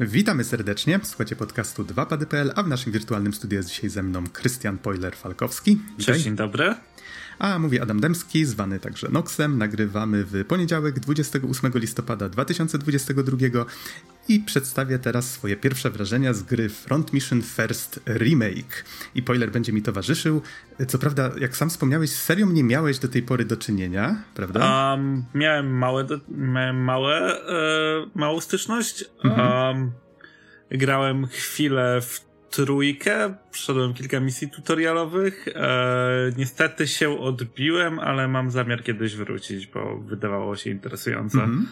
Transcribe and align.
Witamy 0.00 0.44
serdecznie 0.44 0.98
w 0.98 1.06
składzie 1.06 1.36
podcastu 1.36 1.84
2pady.pl, 1.84 2.52
a 2.54 2.62
w 2.62 2.68
naszym 2.68 2.92
wirtualnym 2.92 3.34
studiu 3.34 3.56
jest 3.56 3.68
dzisiaj 3.68 3.90
ze 3.90 4.02
mną 4.02 4.24
Krystian 4.32 4.78
Poiler-Falkowski. 4.78 5.76
Cześć, 5.98 6.24
dzień 6.24 6.36
dobry. 6.36 6.74
A 7.38 7.58
mówi 7.58 7.80
Adam 7.80 8.00
Demski, 8.00 8.44
zwany 8.44 8.80
także 8.80 9.08
Noxem. 9.08 9.58
Nagrywamy 9.58 10.24
w 10.24 10.44
poniedziałek 10.44 11.00
28 11.00 11.72
listopada 11.74 12.28
2022 12.28 13.66
i 14.30 14.40
przedstawię 14.40 14.98
teraz 14.98 15.30
swoje 15.30 15.56
pierwsze 15.56 15.90
wrażenia 15.90 16.32
z 16.32 16.42
gry 16.42 16.68
Front 16.68 17.12
Mission 17.12 17.42
First 17.42 18.00
Remake. 18.06 18.84
I 19.14 19.22
Poiler 19.22 19.50
będzie 19.50 19.72
mi 19.72 19.82
towarzyszył. 19.82 20.42
Co 20.88 20.98
prawda, 20.98 21.30
jak 21.38 21.56
sam 21.56 21.70
wspomniałeś, 21.70 22.10
z 22.10 22.22
serią 22.22 22.50
nie 22.50 22.64
miałeś 22.64 22.98
do 22.98 23.08
tej 23.08 23.22
pory 23.22 23.44
do 23.44 23.56
czynienia, 23.56 24.16
prawda? 24.34 24.90
Um, 24.90 25.24
miałem 25.34 25.78
małe, 25.78 26.06
miałem 26.28 26.84
małe, 26.84 27.42
e, 27.48 28.06
małą 28.14 28.40
styczność. 28.40 29.04
Mhm. 29.24 29.76
Um, 29.76 29.92
grałem 30.70 31.26
chwilę 31.26 32.00
w 32.00 32.30
trójkę, 32.50 33.34
przeszedłem 33.50 33.94
kilka 33.94 34.20
misji 34.20 34.50
tutorialowych. 34.50 35.48
E, 35.48 36.32
niestety 36.36 36.86
się 36.88 37.20
odbiłem, 37.20 37.98
ale 37.98 38.28
mam 38.28 38.50
zamiar 38.50 38.82
kiedyś 38.82 39.16
wrócić, 39.16 39.66
bo 39.66 39.98
wydawało 39.98 40.56
się 40.56 40.70
interesujące. 40.70 41.38
Mhm. 41.38 41.68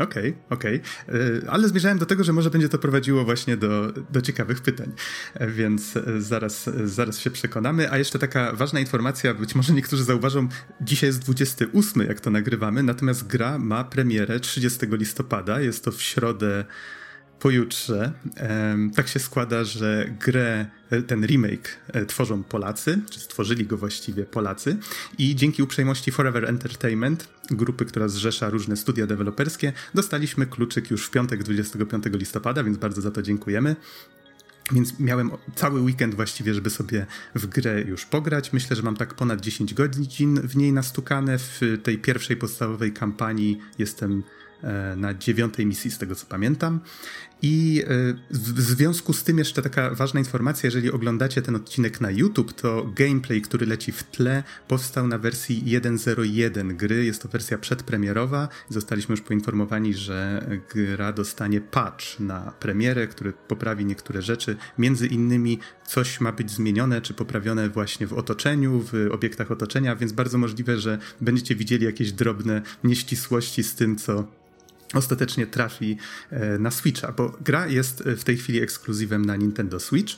Okej, 0.00 0.28
okay, 0.28 0.42
okej. 0.50 0.80
Okay. 1.08 1.50
Ale 1.50 1.68
zmierzałem 1.68 1.98
do 1.98 2.06
tego, 2.06 2.24
że 2.24 2.32
może 2.32 2.50
będzie 2.50 2.68
to 2.68 2.78
prowadziło 2.78 3.24
właśnie 3.24 3.56
do, 3.56 3.92
do 3.92 4.22
ciekawych 4.22 4.60
pytań, 4.60 4.92
e, 5.34 5.46
więc 5.46 5.96
e, 5.96 6.20
zaraz, 6.20 6.68
e, 6.68 6.88
zaraz 6.88 7.18
się 7.18 7.30
przekonamy. 7.30 7.92
A 7.92 7.98
jeszcze 7.98 8.18
taka 8.18 8.52
ważna 8.52 8.80
informacja, 8.80 9.34
być 9.34 9.54
może 9.54 9.72
niektórzy 9.72 10.04
zauważą, 10.04 10.48
dzisiaj 10.80 11.08
jest 11.08 11.18
28, 11.18 12.02
jak 12.08 12.20
to 12.20 12.30
nagrywamy, 12.30 12.82
natomiast 12.82 13.26
gra 13.26 13.58
ma 13.58 13.84
premierę 13.84 14.40
30 14.40 14.86
listopada. 14.90 15.60
Jest 15.60 15.84
to 15.84 15.92
w 15.92 16.02
środę 16.02 16.64
pojutrze. 17.40 18.12
Tak 18.94 19.08
się 19.08 19.18
składa, 19.18 19.64
że 19.64 20.14
grę, 20.20 20.66
ten 21.06 21.26
remake 21.26 21.78
e, 21.88 22.06
tworzą 22.06 22.42
Polacy, 22.42 22.98
czy 23.10 23.20
stworzyli 23.20 23.66
go 23.66 23.76
właściwie 23.76 24.24
Polacy 24.24 24.76
i 25.18 25.36
dzięki 25.36 25.62
uprzejmości 25.62 26.10
Forever 26.10 26.48
Entertainment, 26.48 27.28
grupy, 27.50 27.84
która 27.84 28.08
zrzesza 28.08 28.50
różne 28.50 28.76
studia 28.76 29.06
deweloperskie, 29.06 29.72
dostaliśmy 29.94 30.46
kluczyk 30.46 30.90
już 30.90 31.06
w 31.06 31.10
piątek 31.10 31.42
25 31.42 32.04
listopada, 32.12 32.64
więc 32.64 32.78
bardzo 32.78 33.00
za 33.00 33.10
to 33.10 33.22
dziękujemy. 33.22 33.76
Więc 34.72 35.00
miałem 35.00 35.30
cały 35.54 35.80
weekend 35.80 36.14
właściwie, 36.14 36.54
żeby 36.54 36.70
sobie 36.70 37.06
w 37.34 37.46
grę 37.46 37.82
już 37.82 38.06
pograć. 38.06 38.52
Myślę, 38.52 38.76
że 38.76 38.82
mam 38.82 38.96
tak 38.96 39.14
ponad 39.14 39.40
10 39.40 39.74
godzin 39.74 40.40
w 40.40 40.56
niej 40.56 40.72
nastukane. 40.72 41.38
W 41.38 41.60
tej 41.82 41.98
pierwszej 41.98 42.36
podstawowej 42.36 42.92
kampanii 42.92 43.58
jestem 43.78 44.22
E, 44.62 44.96
na 44.96 45.14
dziewiątej 45.14 45.66
misji, 45.66 45.90
z 45.90 45.98
tego 45.98 46.14
co 46.14 46.26
pamiętam. 46.26 46.80
I 47.42 47.84
e, 47.86 48.14
w 48.30 48.60
związku 48.60 49.12
z 49.12 49.24
tym 49.24 49.38
jeszcze 49.38 49.62
taka 49.62 49.94
ważna 49.94 50.20
informacja, 50.20 50.66
jeżeli 50.66 50.90
oglądacie 50.90 51.42
ten 51.42 51.56
odcinek 51.56 52.00
na 52.00 52.10
YouTube, 52.10 52.52
to 52.52 52.92
gameplay, 52.94 53.42
który 53.42 53.66
leci 53.66 53.92
w 53.92 54.04
tle, 54.04 54.42
powstał 54.68 55.08
na 55.08 55.18
wersji 55.18 55.62
1.01 55.66 56.76
gry. 56.76 57.04
Jest 57.04 57.22
to 57.22 57.28
wersja 57.28 57.58
przedpremierowa. 57.58 58.48
Zostaliśmy 58.68 59.12
już 59.12 59.20
poinformowani, 59.20 59.94
że 59.94 60.46
gra 60.74 61.12
dostanie 61.12 61.60
patch 61.60 62.20
na 62.20 62.52
premierę, 62.60 63.06
który 63.06 63.32
poprawi 63.32 63.84
niektóre 63.84 64.22
rzeczy. 64.22 64.56
Między 64.78 65.06
innymi 65.06 65.58
coś 65.86 66.20
ma 66.20 66.32
być 66.32 66.50
zmienione 66.50 67.00
czy 67.00 67.14
poprawione 67.14 67.68
właśnie 67.68 68.06
w 68.06 68.12
otoczeniu, 68.12 68.84
w 68.92 69.08
obiektach 69.12 69.50
otoczenia, 69.50 69.96
więc 69.96 70.12
bardzo 70.12 70.38
możliwe, 70.38 70.78
że 70.78 70.98
będziecie 71.20 71.54
widzieli 71.54 71.84
jakieś 71.84 72.12
drobne 72.12 72.62
nieścisłości 72.84 73.62
z 73.62 73.74
tym, 73.74 73.96
co 73.96 74.40
ostatecznie 74.94 75.46
trafi 75.46 75.96
e, 76.30 76.58
na 76.58 76.70
Switcha, 76.70 77.12
bo 77.12 77.36
gra 77.40 77.66
jest 77.66 78.06
e, 78.06 78.16
w 78.16 78.24
tej 78.24 78.36
chwili 78.36 78.60
ekskluzywem 78.60 79.24
na 79.24 79.36
Nintendo 79.36 79.80
Switch. 79.80 80.14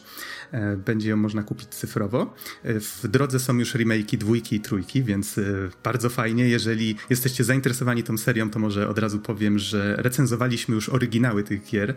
E, 0.52 0.76
będzie 0.76 1.10
ją 1.10 1.16
można 1.16 1.42
kupić 1.42 1.68
cyfrowo. 1.68 2.34
W 2.64 3.08
drodze 3.08 3.40
są 3.40 3.58
już 3.58 3.74
remake'i 3.74 4.18
dwójki 4.18 4.56
i 4.56 4.60
trójki, 4.60 5.02
więc 5.02 5.40
bardzo 5.84 6.10
fajnie. 6.10 6.48
Jeżeli 6.48 6.96
jesteście 7.10 7.44
zainteresowani 7.44 8.02
tą 8.02 8.18
serią, 8.18 8.50
to 8.50 8.58
może 8.58 8.88
od 8.88 8.98
razu 8.98 9.18
powiem, 9.18 9.58
że 9.58 9.96
recenzowaliśmy 9.98 10.74
już 10.74 10.88
oryginały 10.88 11.44
tych 11.44 11.64
gier 11.64 11.94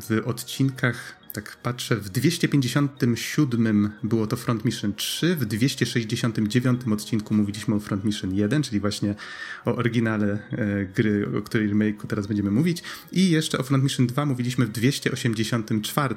w 0.00 0.22
odcinkach 0.24 1.17
tak 1.32 1.56
patrzę, 1.62 1.96
w 1.96 2.08
257 2.08 3.90
było 4.02 4.26
to 4.26 4.36
Front 4.36 4.64
Mission 4.64 4.94
3, 4.94 5.36
w 5.36 5.44
269 5.44 6.80
odcinku 6.92 7.34
mówiliśmy 7.34 7.74
o 7.74 7.80
Front 7.80 8.04
Mission 8.04 8.34
1, 8.34 8.62
czyli 8.62 8.80
właśnie 8.80 9.14
o 9.64 9.76
oryginale 9.76 10.38
e, 10.52 10.84
gry, 10.84 11.38
o 11.38 11.42
której 11.42 11.70
remake'u 11.70 12.06
teraz 12.06 12.26
będziemy 12.26 12.50
mówić. 12.50 12.82
I 13.12 13.30
jeszcze 13.30 13.58
o 13.58 13.62
Front 13.62 13.84
Mission 13.84 14.06
2 14.06 14.26
mówiliśmy 14.26 14.66
w 14.66 14.70
284. 14.70 16.14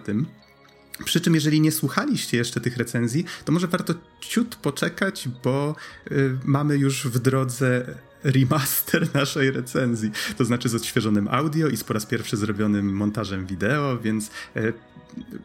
Przy 1.06 1.22
czym, 1.22 1.36
jeżeli 1.36 1.62
nie 1.62 1.72
słuchaliście 1.72 2.38
jeszcze 2.38 2.62
tych 2.62 2.78
recenzji, 2.78 3.26
to 3.46 3.52
może 3.52 3.68
warto 3.68 3.94
ciut 4.22 4.56
poczekać, 4.56 5.30
bo 5.44 5.76
y, 6.12 6.38
mamy 6.46 6.78
już 6.78 7.08
w 7.08 7.20
drodze 7.20 7.96
remaster 8.24 9.08
naszej 9.14 9.52
recenzji. 9.52 10.12
To 10.38 10.46
znaczy 10.46 10.70
z 10.70 10.76
odświeżonym 10.76 11.28
audio 11.28 11.68
i 11.68 11.78
z 11.78 11.84
po 11.84 11.94
raz 11.94 12.06
pierwszy 12.06 12.38
zrobionym 12.38 12.94
montażem 12.94 13.46
wideo, 13.46 13.98
więc 13.98 14.32
y, 14.58 14.74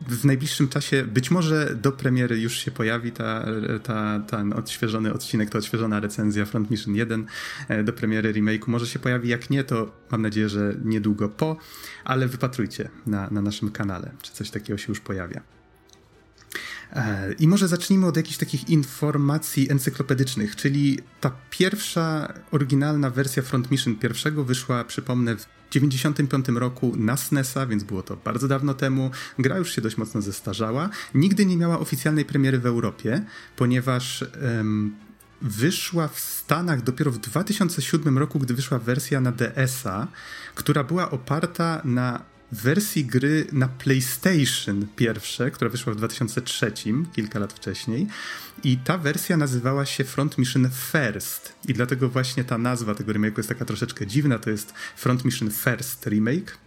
w 0.09 0.25
najbliższym 0.25 0.69
czasie, 0.69 1.05
być 1.05 1.31
może 1.31 1.75
do 1.75 1.93
premiery 1.93 2.41
już 2.41 2.59
się 2.59 2.71
pojawi 2.71 3.13
ta, 3.13 3.45
ta, 3.83 4.21
ten 4.21 4.53
odświeżony 4.53 5.13
odcinek, 5.13 5.51
ta 5.51 5.59
odświeżona 5.59 6.01
recenzja 6.01 6.45
Front 6.45 6.71
Mission 6.71 6.95
1 6.95 7.27
e, 7.69 7.85
do 7.85 7.93
premiery 7.93 8.33
remake'u. 8.33 8.69
Może 8.69 8.87
się 8.87 8.99
pojawi, 8.99 9.29
jak 9.29 9.51
nie, 9.51 9.65
to 9.65 9.93
mam 10.11 10.23
nadzieję, 10.23 10.49
że 10.49 10.75
niedługo 10.85 11.29
po, 11.29 11.57
ale 12.05 12.29
wypatrujcie 12.29 12.89
na, 13.07 13.29
na 13.31 13.43
naszym 13.43 13.71
kanale, 13.71 14.11
czy 14.23 14.33
coś 14.33 14.51
takiego 14.51 14.79
się 14.79 14.87
już 14.89 15.01
pojawia. 15.01 15.41
E, 16.93 17.33
I 17.33 17.49
może 17.49 17.69
zacznijmy 17.69 18.07
od 18.07 18.17
jakichś 18.17 18.39
takich 18.39 18.69
informacji 18.69 19.71
encyklopedycznych, 19.71 20.57
czyli 20.57 20.99
ta 21.21 21.31
pierwsza 21.51 22.35
oryginalna 22.51 23.11
wersja 23.11 23.43
Front 23.43 23.71
Mission 23.71 23.97
pierwszego 23.97 24.45
wyszła, 24.45 24.85
przypomnę, 24.85 25.37
w 25.37 25.47
95 25.71 26.49
roku 26.49 26.93
na 26.97 27.17
SNESa, 27.17 27.67
więc 27.67 27.85
było 27.85 28.03
to 28.03 28.17
bardzo 28.17 28.49
dawno 28.49 28.75
temu. 28.75 29.11
Gra 29.39 29.59
już 29.59 29.75
się 29.75 29.83
dość 29.83 29.97
mocno 29.97 30.23
zestarzała. 30.23 30.89
Nigdy 31.15 31.47
nie 31.47 31.57
miała 31.57 31.79
oficjalnej 31.79 32.25
premiery 32.25 32.59
w 32.59 32.67
Europie, 32.67 33.25
ponieważ 33.57 34.25
um, 34.57 34.97
wyszła 35.43 36.09
w 36.09 36.21
Stanach 36.21 36.83
dopiero 36.83 37.11
w 37.11 37.19
2007 37.19 38.19
roku, 38.19 38.39
gdy 38.39 38.55
wyszła 38.55 38.79
wersja 38.79 39.21
na 39.21 39.33
DS-a, 39.33 40.07
która 40.55 40.85
była 40.85 41.11
oparta 41.11 41.81
na 41.85 42.36
wersji 42.53 43.05
gry 43.05 43.47
na 43.53 43.69
PlayStation 43.69 44.87
pierwsze, 44.97 45.51
która 45.51 45.71
wyszła 45.71 45.93
w 45.93 45.97
2003, 45.97 46.73
kilka 47.13 47.39
lat 47.39 47.53
wcześniej. 47.53 48.07
I 48.65 48.77
ta 48.77 48.99
wersja 48.99 49.37
nazywała 49.37 49.87
się 49.87 50.05
Front 50.05 50.39
Mission 50.39 50.71
First. 50.93 51.53
I 51.69 51.75
dlatego 51.75 52.09
właśnie 52.09 52.45
ta 52.45 52.59
nazwa 52.59 52.95
tego 52.95 53.13
remake'u 53.13 53.37
jest 53.37 53.49
taka 53.49 53.65
troszeczkę 53.65 54.07
dziwna. 54.07 54.39
To 54.39 54.51
jest 54.51 54.75
Front 54.97 55.25
Mission 55.25 55.51
First 55.51 56.07
Remake. 56.07 56.59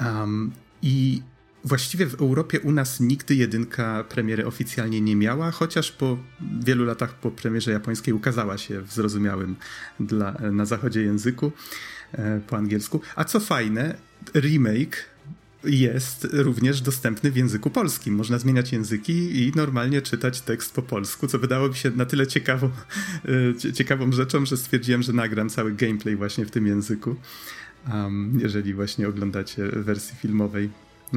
Um, 0.00 0.52
I 0.82 1.22
Właściwie 1.64 2.06
w 2.06 2.14
Europie 2.14 2.60
u 2.60 2.72
nas 2.72 3.00
nigdy 3.00 3.34
jedynka 3.34 4.04
premiery 4.08 4.46
oficjalnie 4.46 5.00
nie 5.00 5.16
miała, 5.16 5.50
chociaż 5.50 5.92
po 5.92 6.18
wielu 6.60 6.84
latach 6.84 7.14
po 7.14 7.30
premierze 7.30 7.70
japońskiej 7.70 8.14
ukazała 8.14 8.58
się 8.58 8.80
w 8.80 8.92
zrozumiałym 8.92 9.56
dla, 10.00 10.32
na 10.32 10.64
zachodzie 10.64 11.02
języku 11.02 11.52
e, 12.12 12.40
po 12.46 12.56
angielsku. 12.56 13.00
A 13.16 13.24
co 13.24 13.40
fajne, 13.40 13.94
remake 14.34 15.10
jest 15.64 16.28
również 16.32 16.80
dostępny 16.80 17.30
w 17.30 17.36
języku 17.36 17.70
polskim. 17.70 18.14
Można 18.14 18.38
zmieniać 18.38 18.72
języki 18.72 19.42
i 19.42 19.52
normalnie 19.54 20.02
czytać 20.02 20.40
tekst 20.40 20.74
po 20.74 20.82
polsku, 20.82 21.26
co 21.26 21.38
wydało 21.38 21.68
mi 21.68 21.74
się 21.74 21.90
na 21.90 22.06
tyle 22.06 22.26
ciekawą, 22.26 22.70
e, 23.68 23.72
ciekawą 23.72 24.12
rzeczą, 24.12 24.46
że 24.46 24.56
stwierdziłem, 24.56 25.02
że 25.02 25.12
nagram 25.12 25.48
cały 25.48 25.72
gameplay 25.72 26.16
właśnie 26.16 26.46
w 26.46 26.50
tym 26.50 26.66
języku. 26.66 27.16
Um, 27.92 28.38
jeżeli 28.42 28.74
właśnie 28.74 29.08
oglądacie 29.08 29.68
wersji 29.68 30.16
filmowej. 30.16 30.70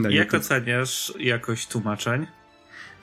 Jak 0.10 0.34
oceniasz 0.34 1.14
jakość 1.20 1.68
tłumaczeń? 1.68 2.26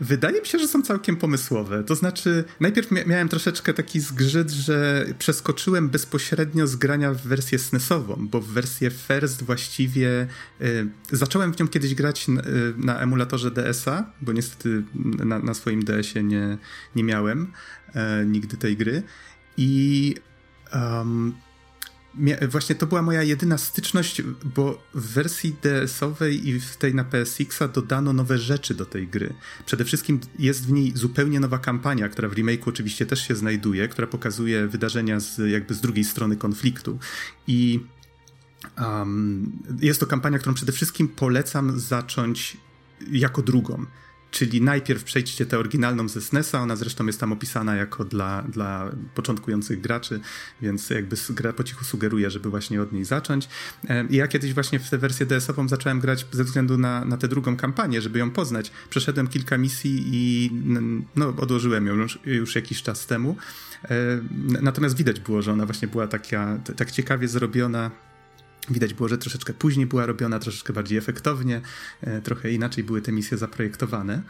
Wydaje 0.01 0.41
mi 0.41 0.47
się, 0.47 0.59
że 0.59 0.69
są 0.69 0.83
całkiem 0.83 1.17
pomysłowe. 1.17 1.85
To 1.85 1.95
znaczy, 1.95 2.45
najpierw 2.61 2.91
miałem 2.91 3.29
troszeczkę 3.29 3.75
taki 3.75 4.01
zgrzyt, 4.01 4.51
że 4.51 5.07
przeskoczyłem 5.19 5.89
bezpośrednio 5.89 6.67
z 6.67 6.77
grania 6.77 7.13
w 7.13 7.23
wersję 7.23 7.59
SNESową, 7.59 8.29
bo 8.31 8.41
w 8.41 8.47
wersję 8.47 8.91
First 8.91 9.43
właściwie 9.43 10.27
y, 10.61 10.89
zacząłem 11.13 11.53
w 11.53 11.61
nią 11.61 11.69
kiedyś 11.69 11.95
grać 11.95 12.29
na, 12.29 12.41
y, 12.41 12.45
na 12.77 13.01
emulatorze 13.01 13.51
DS-a, 13.51 14.13
bo 14.21 14.33
niestety 14.33 14.83
na, 15.25 15.39
na 15.39 15.55
swoim 15.55 15.85
DS-ie 15.85 16.25
nie, 16.25 16.59
nie 16.97 17.05
miałem 17.05 17.53
y, 18.23 18.27
nigdy 18.27 18.57
tej 18.57 18.77
gry. 18.77 19.03
I 19.57 20.15
um, 20.75 21.35
właśnie 22.49 22.75
to 22.75 22.87
była 22.87 23.03
moja 23.03 23.23
jedyna 23.23 23.59
styczność, 23.59 24.23
bo 24.55 24.83
w 24.95 25.13
wersji 25.13 25.57
DS-owej 25.63 26.49
i 26.49 26.61
w 26.61 26.77
tej 26.77 26.95
na 26.95 27.05
PSX-a 27.05 27.69
dodano 27.69 28.13
nowe 28.13 28.39
rzeczy 28.39 28.75
do 28.75 28.87
tej 28.87 29.09
gry. 29.09 29.35
Przede 29.67 29.85
wszystkim 29.85 30.21
jest 30.39 30.67
w 30.67 30.73
niej 30.73 30.93
zupełnie 30.95 31.41
nowa 31.41 31.59
kampania, 31.59 32.09
która 32.09 32.29
w 32.29 32.33
remake'u 32.33 32.69
oczywiście 32.69 33.07
też 33.07 33.29
się 33.29 33.37
znajduje, 33.37 33.89
która 33.89 34.07
pokazuje 34.07 34.67
wydarzenia 34.69 35.21
z, 35.21 35.51
jakby 35.51 35.75
z 35.75 35.81
drugiej 35.81 36.05
strony 36.05 36.37
konfliktu. 36.37 36.99
I 37.47 37.81
Um, 38.81 39.53
jest 39.81 40.01
to 40.01 40.07
kampania, 40.07 40.39
którą 40.39 40.55
przede 40.55 40.73
wszystkim 40.73 41.09
polecam 41.09 41.81
zacząć 41.81 42.57
jako 43.11 43.43
drugą. 43.43 43.87
Czyli 44.31 44.63
najpierw 44.63 45.05
przejdźcie 45.05 45.47
tę 45.47 45.59
oryginalną 45.59 46.09
ze 46.09 46.21
SNESa, 46.21 46.61
ona 46.61 46.77
zresztą 46.77 47.07
jest 47.07 47.21
tam 47.21 47.33
opisana 47.33 47.77
jako 47.77 48.05
dla, 48.05 48.43
dla 48.43 48.93
początkujących 49.15 49.81
graczy, 49.81 50.21
więc 50.63 50.91
jakby 50.91 51.17
gra 51.31 51.53
po 51.53 51.65
cichu 51.65 51.85
sugeruje, 51.85 52.31
żeby 52.31 52.51
właśnie 52.51 52.83
od 52.83 52.93
niej 52.93 53.05
zacząć. 53.05 53.49
I 54.11 54.17
ja 54.17 54.29
kiedyś 54.29 54.55
właśnie 54.55 54.79
w 54.79 54.91
tę 54.91 54.99
wersję 54.99 55.27
DS-ową 55.27 55.69
zacząłem 55.69 56.01
grać 56.01 56.27
ze 56.33 56.45
względu 56.45 56.79
na, 56.79 57.05
na 57.05 57.17
tę 57.17 57.29
drugą 57.29 57.57
kampanię, 57.57 58.03
żeby 58.03 58.19
ją 58.19 58.31
poznać. 58.31 58.73
Przeszedłem 58.91 59.27
kilka 59.29 59.59
misji 59.59 60.03
i 60.07 60.51
no, 61.17 61.29
odłożyłem 61.37 61.87
ją 61.87 61.95
już, 61.95 62.19
już 62.25 62.55
jakiś 62.55 62.83
czas 62.83 63.07
temu. 63.07 63.37
Natomiast 64.63 64.97
widać 64.97 65.21
było, 65.21 65.43
że 65.43 65.53
ona 65.53 65.67
właśnie 65.67 65.89
była 65.89 66.07
taka, 66.07 66.59
tak 66.77 66.91
ciekawie 66.91 67.29
zrobiona, 67.29 67.91
Widać 68.71 68.95
było, 68.95 69.09
że 69.09 69.19
troszeczkę 69.19 69.53
później 69.55 69.87
była 69.87 70.07
robiona, 70.07 70.39
troszeczkę 70.39 70.73
bardziej 70.73 70.99
efektownie, 70.99 71.61
e, 72.01 72.21
trochę 72.21 72.51
inaczej 72.51 72.85
były 72.85 73.03
te 73.03 73.13
misje 73.13 73.39
zaprojektowane. 73.39 74.23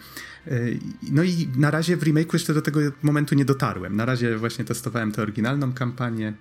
E, 0.46 0.60
no 1.10 1.22
i 1.22 1.48
na 1.56 1.70
razie 1.70 1.96
w 1.96 2.02
remake'u 2.02 2.32
jeszcze 2.32 2.54
do 2.54 2.62
tego 2.62 2.80
momentu 3.02 3.34
nie 3.34 3.44
dotarłem. 3.44 3.96
Na 3.96 4.04
razie 4.04 4.38
właśnie 4.38 4.64
testowałem 4.64 5.12
tę 5.12 5.22
oryginalną 5.22 5.72
kampanię 5.72 6.32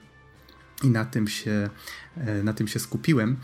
i 0.84 0.90
na 0.90 1.06
tym 1.06 1.28
się, 1.28 1.70
e, 2.18 2.44
na 2.44 2.54
tym 2.54 2.68
się 2.68 2.80
skupiłem. 2.80 3.38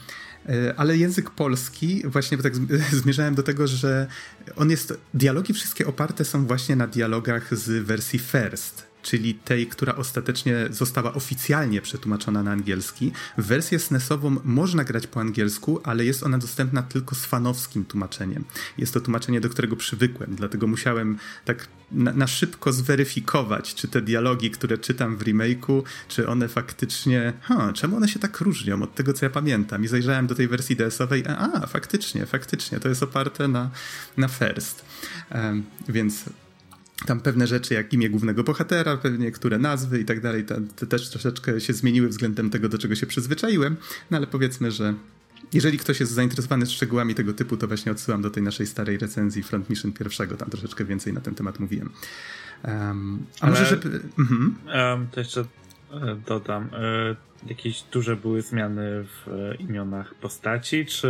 Ale 0.77 0.97
język 0.97 1.29
polski, 1.29 2.03
właśnie 2.05 2.37
tak 2.37 2.53
zmierzałem 3.03 3.35
do 3.35 3.43
tego, 3.43 3.67
że 3.67 4.07
on 4.55 4.69
jest. 4.69 4.97
Dialogi 5.13 5.53
wszystkie 5.53 5.87
oparte 5.87 6.25
są 6.25 6.45
właśnie 6.45 6.75
na 6.75 6.87
dialogach 6.87 7.57
z 7.57 7.85
wersji 7.85 8.19
First 8.19 8.94
czyli 9.05 9.33
tej, 9.33 9.67
która 9.67 9.95
ostatecznie 9.95 10.67
została 10.69 11.13
oficjalnie 11.13 11.81
przetłumaczona 11.81 12.43
na 12.43 12.51
angielski. 12.51 13.11
Wersję 13.37 13.79
SNES-ową 13.79 14.37
można 14.43 14.83
grać 14.83 15.07
po 15.07 15.19
angielsku, 15.19 15.81
ale 15.83 16.05
jest 16.05 16.23
ona 16.23 16.37
dostępna 16.37 16.83
tylko 16.83 17.15
z 17.15 17.25
fanowskim 17.25 17.85
tłumaczeniem. 17.85 18.43
Jest 18.77 18.93
to 18.93 18.99
tłumaczenie, 19.01 19.41
do 19.41 19.49
którego 19.49 19.75
przywykłem, 19.75 20.35
dlatego 20.35 20.67
musiałem 20.67 21.17
tak 21.45 21.67
na, 21.91 22.13
na 22.13 22.27
szybko 22.27 22.73
zweryfikować, 22.73 23.75
czy 23.75 23.87
te 23.87 24.01
dialogi, 24.01 24.51
które 24.51 24.77
czytam 24.77 25.17
w 25.17 25.23
remake'u, 25.23 25.83
czy 26.07 26.27
one 26.27 26.47
faktycznie, 26.47 27.33
ha, 27.41 27.73
czemu 27.73 27.97
one 27.97 28.07
się 28.07 28.19
tak 28.19 28.41
różnią 28.41 28.81
od 28.81 28.95
tego, 28.95 29.13
co 29.13 29.25
ja 29.25 29.29
pamiętam. 29.29 29.83
I 29.83 29.87
zajrzałem 29.87 30.27
do 30.27 30.35
tej 30.35 30.47
wersji 30.47 30.75
DS-owej, 30.75 31.23
a, 31.27 31.51
a 31.53 31.67
faktycznie, 31.67 32.25
faktycznie, 32.25 32.79
to 32.79 32.89
jest 32.89 33.03
oparte 33.03 33.47
na, 33.47 33.69
na 34.17 34.27
First. 34.27 34.85
Um, 35.31 35.63
więc 35.89 36.25
tam 37.05 37.19
pewne 37.19 37.47
rzeczy, 37.47 37.73
jak 37.73 37.93
imię 37.93 38.09
głównego 38.09 38.43
bohatera, 38.43 38.97
pewnie 38.97 39.31
które 39.31 39.57
nazwy 39.57 39.99
i 39.99 40.05
tak 40.05 40.21
dalej, 40.21 40.45
te, 40.45 40.87
też 40.87 41.09
troszeczkę 41.09 41.61
się 41.61 41.73
zmieniły 41.73 42.07
względem 42.07 42.49
tego, 42.49 42.69
do 42.69 42.77
czego 42.77 42.95
się 42.95 43.07
przyzwyczaiłem, 43.07 43.75
no 44.11 44.17
ale 44.17 44.27
powiedzmy, 44.27 44.71
że 44.71 44.93
jeżeli 45.53 45.77
ktoś 45.77 45.99
jest 45.99 46.11
zainteresowany 46.11 46.65
szczegółami 46.65 47.15
tego 47.15 47.33
typu, 47.33 47.57
to 47.57 47.67
właśnie 47.67 47.91
odsyłam 47.91 48.21
do 48.21 48.29
tej 48.29 48.43
naszej 48.43 48.67
starej 48.67 48.97
recenzji 48.97 49.43
Front 49.43 49.69
Mission 49.69 49.91
pierwszego, 49.91 50.37
tam 50.37 50.49
troszeczkę 50.49 50.85
więcej 50.85 51.13
na 51.13 51.21
ten 51.21 51.35
temat 51.35 51.59
mówiłem. 51.59 51.89
Um, 52.63 53.25
a 53.39 53.43
ale, 53.43 53.51
może, 53.51 53.65
żeby... 53.65 54.01
Mhm. 54.19 54.55
Um, 54.75 55.07
to 55.11 55.19
jeszcze 55.19 55.41
e, 55.91 56.15
dodam, 56.27 56.69
e, 56.73 57.15
jakieś 57.47 57.83
duże 57.91 58.15
były 58.15 58.41
zmiany 58.41 59.05
w 59.05 59.27
e, 59.27 59.55
imionach 59.55 60.15
postaci, 60.15 60.85
czy... 60.85 61.09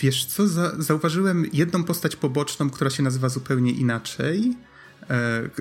Wiesz 0.00 0.24
co, 0.24 0.48
za, 0.48 0.82
zauważyłem 0.82 1.46
jedną 1.52 1.84
postać 1.84 2.16
poboczną, 2.16 2.70
która 2.70 2.90
się 2.90 3.02
nazywa 3.02 3.28
zupełnie 3.28 3.72
inaczej, 3.72 4.54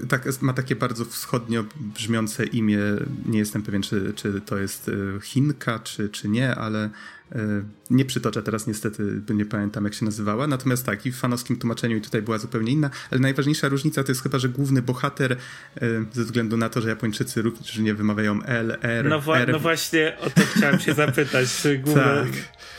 tak, 0.09 0.41
ma 0.41 0.53
takie 0.53 0.75
bardzo 0.75 1.05
wschodnio 1.05 1.63
brzmiące 1.75 2.45
imię. 2.45 2.79
Nie 3.25 3.39
jestem 3.39 3.63
pewien, 3.63 3.81
czy, 3.81 4.13
czy 4.15 4.41
to 4.41 4.57
jest 4.57 4.89
e, 4.89 5.21
Chinka, 5.21 5.79
czy, 5.79 6.09
czy 6.09 6.29
nie, 6.29 6.55
ale 6.55 6.89
e, 7.31 7.39
nie 7.89 8.05
przytoczę 8.05 8.44
teraz 8.44 8.67
niestety, 8.67 9.21
nie 9.29 9.45
pamiętam 9.45 9.83
jak 9.83 9.94
się 9.94 10.05
nazywała. 10.05 10.47
Natomiast 10.47 10.85
tak, 10.85 11.05
i 11.05 11.11
w 11.11 11.17
fanowskim 11.17 11.57
tłumaczeniu 11.57 11.97
i 11.97 12.01
tutaj 12.01 12.21
była 12.21 12.38
zupełnie 12.38 12.71
inna, 12.71 12.89
ale 13.11 13.19
najważniejsza 13.19 13.69
różnica 13.69 14.03
to 14.03 14.11
jest 14.11 14.23
chyba, 14.23 14.39
że 14.39 14.49
główny 14.49 14.81
bohater, 14.81 15.38
ze 16.11 16.23
względu 16.23 16.57
na 16.57 16.69
to, 16.69 16.81
że 16.81 16.89
Japończycy 16.89 17.41
również 17.41 17.77
nie 17.77 17.93
wymawiają 17.93 18.43
L, 18.43 18.77
R, 18.81 19.05
no, 19.09 19.38
R. 19.38 19.51
No 19.51 19.59
właśnie 19.59 20.17
o 20.21 20.29
to 20.29 20.41
chciałem 20.55 20.79
się 20.79 20.93
zapytać. 20.93 21.47
Główne, 21.83 22.03
tak. 22.03 22.31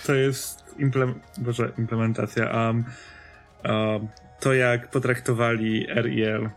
to 0.06 0.14
jest 0.14 0.58
implem 0.78 1.14
Boże, 1.38 1.72
implementacja. 1.78 2.68
Um, 2.68 2.84
um, 3.64 4.08
to, 4.40 4.54
jak 4.54 4.90
potraktowali 4.90 5.90
R.I.L. 5.90 6.50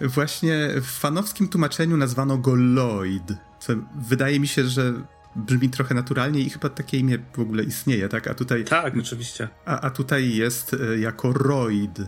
Właśnie 0.00 0.68
w 0.74 0.86
fanowskim 0.86 1.48
tłumaczeniu 1.48 1.96
nazwano 1.96 2.38
go 2.38 2.54
Lloyd, 2.54 3.32
co 3.58 3.72
wydaje 4.08 4.40
mi 4.40 4.48
się, 4.48 4.64
że 4.64 4.92
brzmi 5.36 5.70
trochę 5.70 5.94
naturalnie 5.94 6.40
i 6.40 6.50
chyba 6.50 6.68
takie 6.68 6.98
imię 6.98 7.18
w 7.36 7.38
ogóle 7.38 7.62
istnieje, 7.62 8.08
tak? 8.08 8.28
A 8.28 8.34
tutaj... 8.34 8.64
Tak, 8.64 8.96
oczywiście. 9.00 9.48
A, 9.64 9.80
a 9.80 9.90
tutaj 9.90 10.34
jest 10.34 10.74
e, 10.74 10.98
jako 10.98 11.32
Royd. 11.32 11.98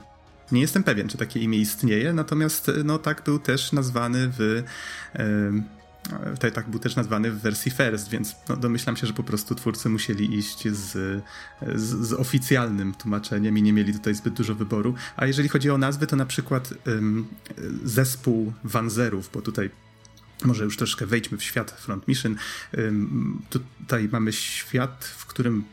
Nie 0.52 0.61
jestem 0.61 0.82
pewien, 0.82 1.08
czy 1.08 1.19
takie 1.19 1.40
imię 1.40 1.58
istnieje, 1.58 2.12
natomiast 2.12 2.69
e, 2.69 2.73
no 2.84 2.99
tak 2.99 3.23
był 3.25 3.38
też 3.38 3.73
nazwany 3.73 4.31
w... 4.38 4.62
Tutaj 6.35 6.53
tak 6.53 6.70
był 6.70 6.81
też 6.81 6.97
nazwany 6.97 7.31
w 7.31 7.41
wersji 7.41 7.70
first, 7.70 8.08
więc 8.08 8.37
no, 8.49 8.56
domyślam 8.56 8.97
się, 8.97 9.06
że 9.06 9.12
po 9.12 9.23
prostu 9.23 9.55
twórcy 9.55 9.88
musieli 9.88 10.38
iść 10.38 10.69
z, 10.69 10.93
z, 11.75 12.06
z, 12.06 12.12
oficjalnym 12.12 12.94
tłumaczeniem 12.94 13.58
i 13.58 13.62
nie 13.62 13.73
mieli 13.73 13.93
tutaj 13.93 14.14
zbyt 14.14 14.35
dużo 14.35 14.55
wyboru. 14.55 14.94
A 15.17 15.26
jeżeli 15.26 15.49
chodzi 15.49 15.70
o 15.70 15.79
nazwy, 15.79 16.06
to 16.06 16.17
na 16.17 16.26
przykład 16.26 16.75
um, 16.87 17.26
zespół 17.85 18.53
Wanzerów, 18.64 19.31
bo 19.32 19.43
tutaj 19.43 19.70
może 20.44 20.64
już 20.64 20.76
troszkę 20.76 21.06
wejdźmy 21.06 21.38
w 21.38 21.43
świat 21.43 21.70
Front 21.70 22.09
Mission. 22.09 22.37
Um, 22.79 23.43
tutaj 23.50 24.09
mamy 24.12 24.32
świat, 24.32 25.05
w 25.05 25.26
którym 25.26 25.64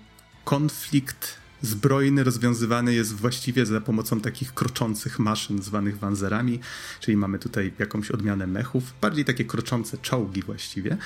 konflikt 0.45 1.42
zbrojny 1.63 2.23
rozwiązywany 2.23 2.93
jest 2.93 3.13
właściwie 3.13 3.65
za 3.65 3.81
pomocą 3.81 4.21
takich 4.21 4.53
kroczących 4.53 5.19
maszyn 5.19 5.61
zwanych 5.61 5.99
wanzerami, 5.99 6.59
czyli 6.99 7.17
mamy 7.17 7.39
tutaj 7.39 7.73
jakąś 7.79 8.11
odmianę 8.11 8.47
mechów, 8.47 8.93
bardziej 9.01 9.25
takie 9.25 9.45
kroczące 9.45 9.97
czołgi 9.97 10.41
właściwie 10.41 10.97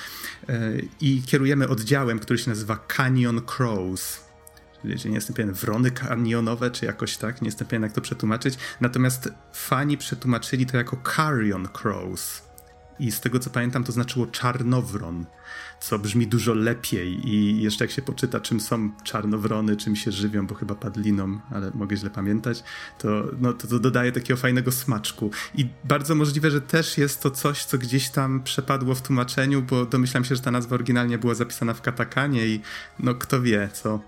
e, 0.48 0.72
i 1.00 1.22
kierujemy 1.26 1.68
oddziałem, 1.68 2.18
który 2.18 2.38
się 2.38 2.50
nazywa 2.50 2.76
Canyon 2.76 3.40
Crows 3.40 4.28
nie 4.84 5.14
jestem 5.14 5.36
pewien, 5.36 5.52
wrony 5.52 5.90
kanionowe, 5.90 6.70
czy 6.70 6.86
jakoś 6.86 7.16
tak, 7.16 7.42
nie 7.42 7.48
jestem 7.48 7.66
pewien, 7.66 7.82
jak 7.82 7.92
to 7.92 8.00
przetłumaczyć. 8.00 8.58
Natomiast 8.80 9.28
fani 9.52 9.98
przetłumaczyli 9.98 10.66
to 10.66 10.76
jako 10.76 10.96
Carrion 11.16 11.68
Crows. 11.68 12.42
I 12.98 13.12
z 13.12 13.20
tego 13.20 13.38
co 13.38 13.50
pamiętam, 13.50 13.84
to 13.84 13.92
znaczyło 13.92 14.26
czarnowron 14.26 15.26
co 15.80 15.98
brzmi 15.98 16.26
dużo 16.26 16.54
lepiej 16.54 17.28
i 17.28 17.62
jeszcze 17.62 17.84
jak 17.84 17.90
się 17.90 18.02
poczyta, 18.02 18.40
czym 18.40 18.60
są 18.60 18.90
czarnowrony, 19.04 19.76
czym 19.76 19.96
się 19.96 20.12
żywią, 20.12 20.46
bo 20.46 20.54
chyba 20.54 20.74
padliną, 20.74 21.40
ale 21.50 21.70
mogę 21.74 21.96
źle 21.96 22.10
pamiętać, 22.10 22.64
to, 22.98 23.24
no, 23.40 23.52
to, 23.52 23.68
to 23.68 23.78
dodaje 23.78 24.12
takiego 24.12 24.36
fajnego 24.36 24.72
smaczku. 24.72 25.30
I 25.54 25.66
bardzo 25.84 26.14
możliwe, 26.14 26.50
że 26.50 26.60
też 26.60 26.98
jest 26.98 27.22
to 27.22 27.30
coś, 27.30 27.64
co 27.64 27.78
gdzieś 27.78 28.10
tam 28.10 28.42
przepadło 28.42 28.94
w 28.94 29.02
tłumaczeniu, 29.02 29.62
bo 29.62 29.86
domyślam 29.86 30.24
się, 30.24 30.36
że 30.36 30.42
ta 30.42 30.50
nazwa 30.50 30.74
oryginalnie 30.74 31.18
była 31.18 31.34
zapisana 31.34 31.74
w 31.74 31.82
katakanie 31.82 32.46
i 32.46 32.60
no 32.98 33.14
kto 33.14 33.42
wie, 33.42 33.68
co 33.72 34.00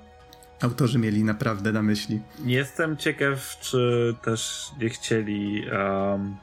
autorzy 0.61 0.99
mieli 0.99 1.25
naprawdę 1.25 1.73
na 1.73 1.83
myśli. 1.83 2.21
Jestem 2.45 2.97
ciekaw, 2.97 3.59
czy 3.61 4.15
też 4.23 4.71
nie 4.81 4.89
chcieli 4.89 5.65
um, 5.71 6.37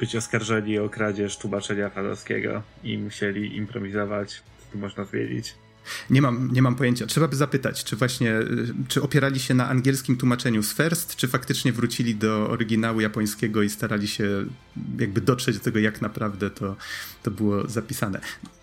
być 0.00 0.16
oskarżeni 0.16 0.78
o 0.78 0.88
kradzież 0.88 1.36
tłumaczenia 1.36 1.90
fanowskiego 1.90 2.62
i 2.84 2.98
musieli 2.98 3.56
improwizować, 3.56 4.42
co 4.72 4.78
można 4.78 5.04
wiedzieć. 5.04 5.54
Nie 6.10 6.22
mam, 6.22 6.52
nie 6.52 6.62
mam 6.62 6.74
pojęcia. 6.74 7.06
Trzeba 7.06 7.28
by 7.28 7.36
zapytać, 7.36 7.84
czy 7.84 7.96
właśnie, 7.96 8.34
czy 8.88 9.02
opierali 9.02 9.40
się 9.40 9.54
na 9.54 9.68
angielskim 9.68 10.16
tłumaczeniu 10.16 10.62
z 10.62 10.74
First, 10.74 11.16
czy 11.16 11.28
faktycznie 11.28 11.72
wrócili 11.72 12.14
do 12.14 12.50
oryginału 12.50 13.00
japońskiego 13.00 13.62
i 13.62 13.70
starali 13.70 14.08
się 14.08 14.46
jakby 14.98 15.20
dotrzeć 15.20 15.58
do 15.58 15.64
tego, 15.64 15.78
jak 15.78 16.02
naprawdę 16.02 16.50
to, 16.50 16.76
to 17.22 17.30
było 17.30 17.68
zapisane. 17.68 18.20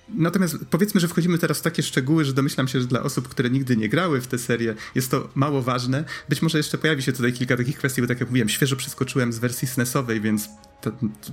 Natomiast 0.10 0.58
powiedzmy, 0.70 1.00
że 1.00 1.08
wchodzimy 1.08 1.38
teraz 1.38 1.60
w 1.60 1.62
takie 1.62 1.84
szczegóły, 1.84 2.26
że 2.26 2.34
domyślam 2.34 2.68
się, 2.68 2.82
że 2.82 2.88
dla 2.88 3.04
osób, 3.04 3.28
które 3.28 3.50
nigdy 3.50 3.78
nie 3.78 3.90
grały 3.90 4.22
w 4.22 4.28
tę 4.28 4.38
serię, 4.38 4.76
jest 4.96 5.12
to 5.12 5.30
mało 5.36 5.62
ważne. 5.62 6.04
Być 6.30 6.42
może 6.42 6.58
jeszcze 6.58 6.78
pojawi 6.78 7.02
się 7.04 7.14
tutaj 7.14 7.34
kilka 7.34 7.58
takich 7.58 7.78
kwestii, 7.78 8.02
bo 8.02 8.08
tak 8.08 8.20
jak 8.20 8.30
mówiłem, 8.30 8.50
świeżo 8.50 8.76
przeskoczyłem 8.76 9.34
z 9.34 9.40
wersji 9.40 9.68
SNESowej, 9.68 10.22
więc 10.22 10.50
to, 10.82 10.92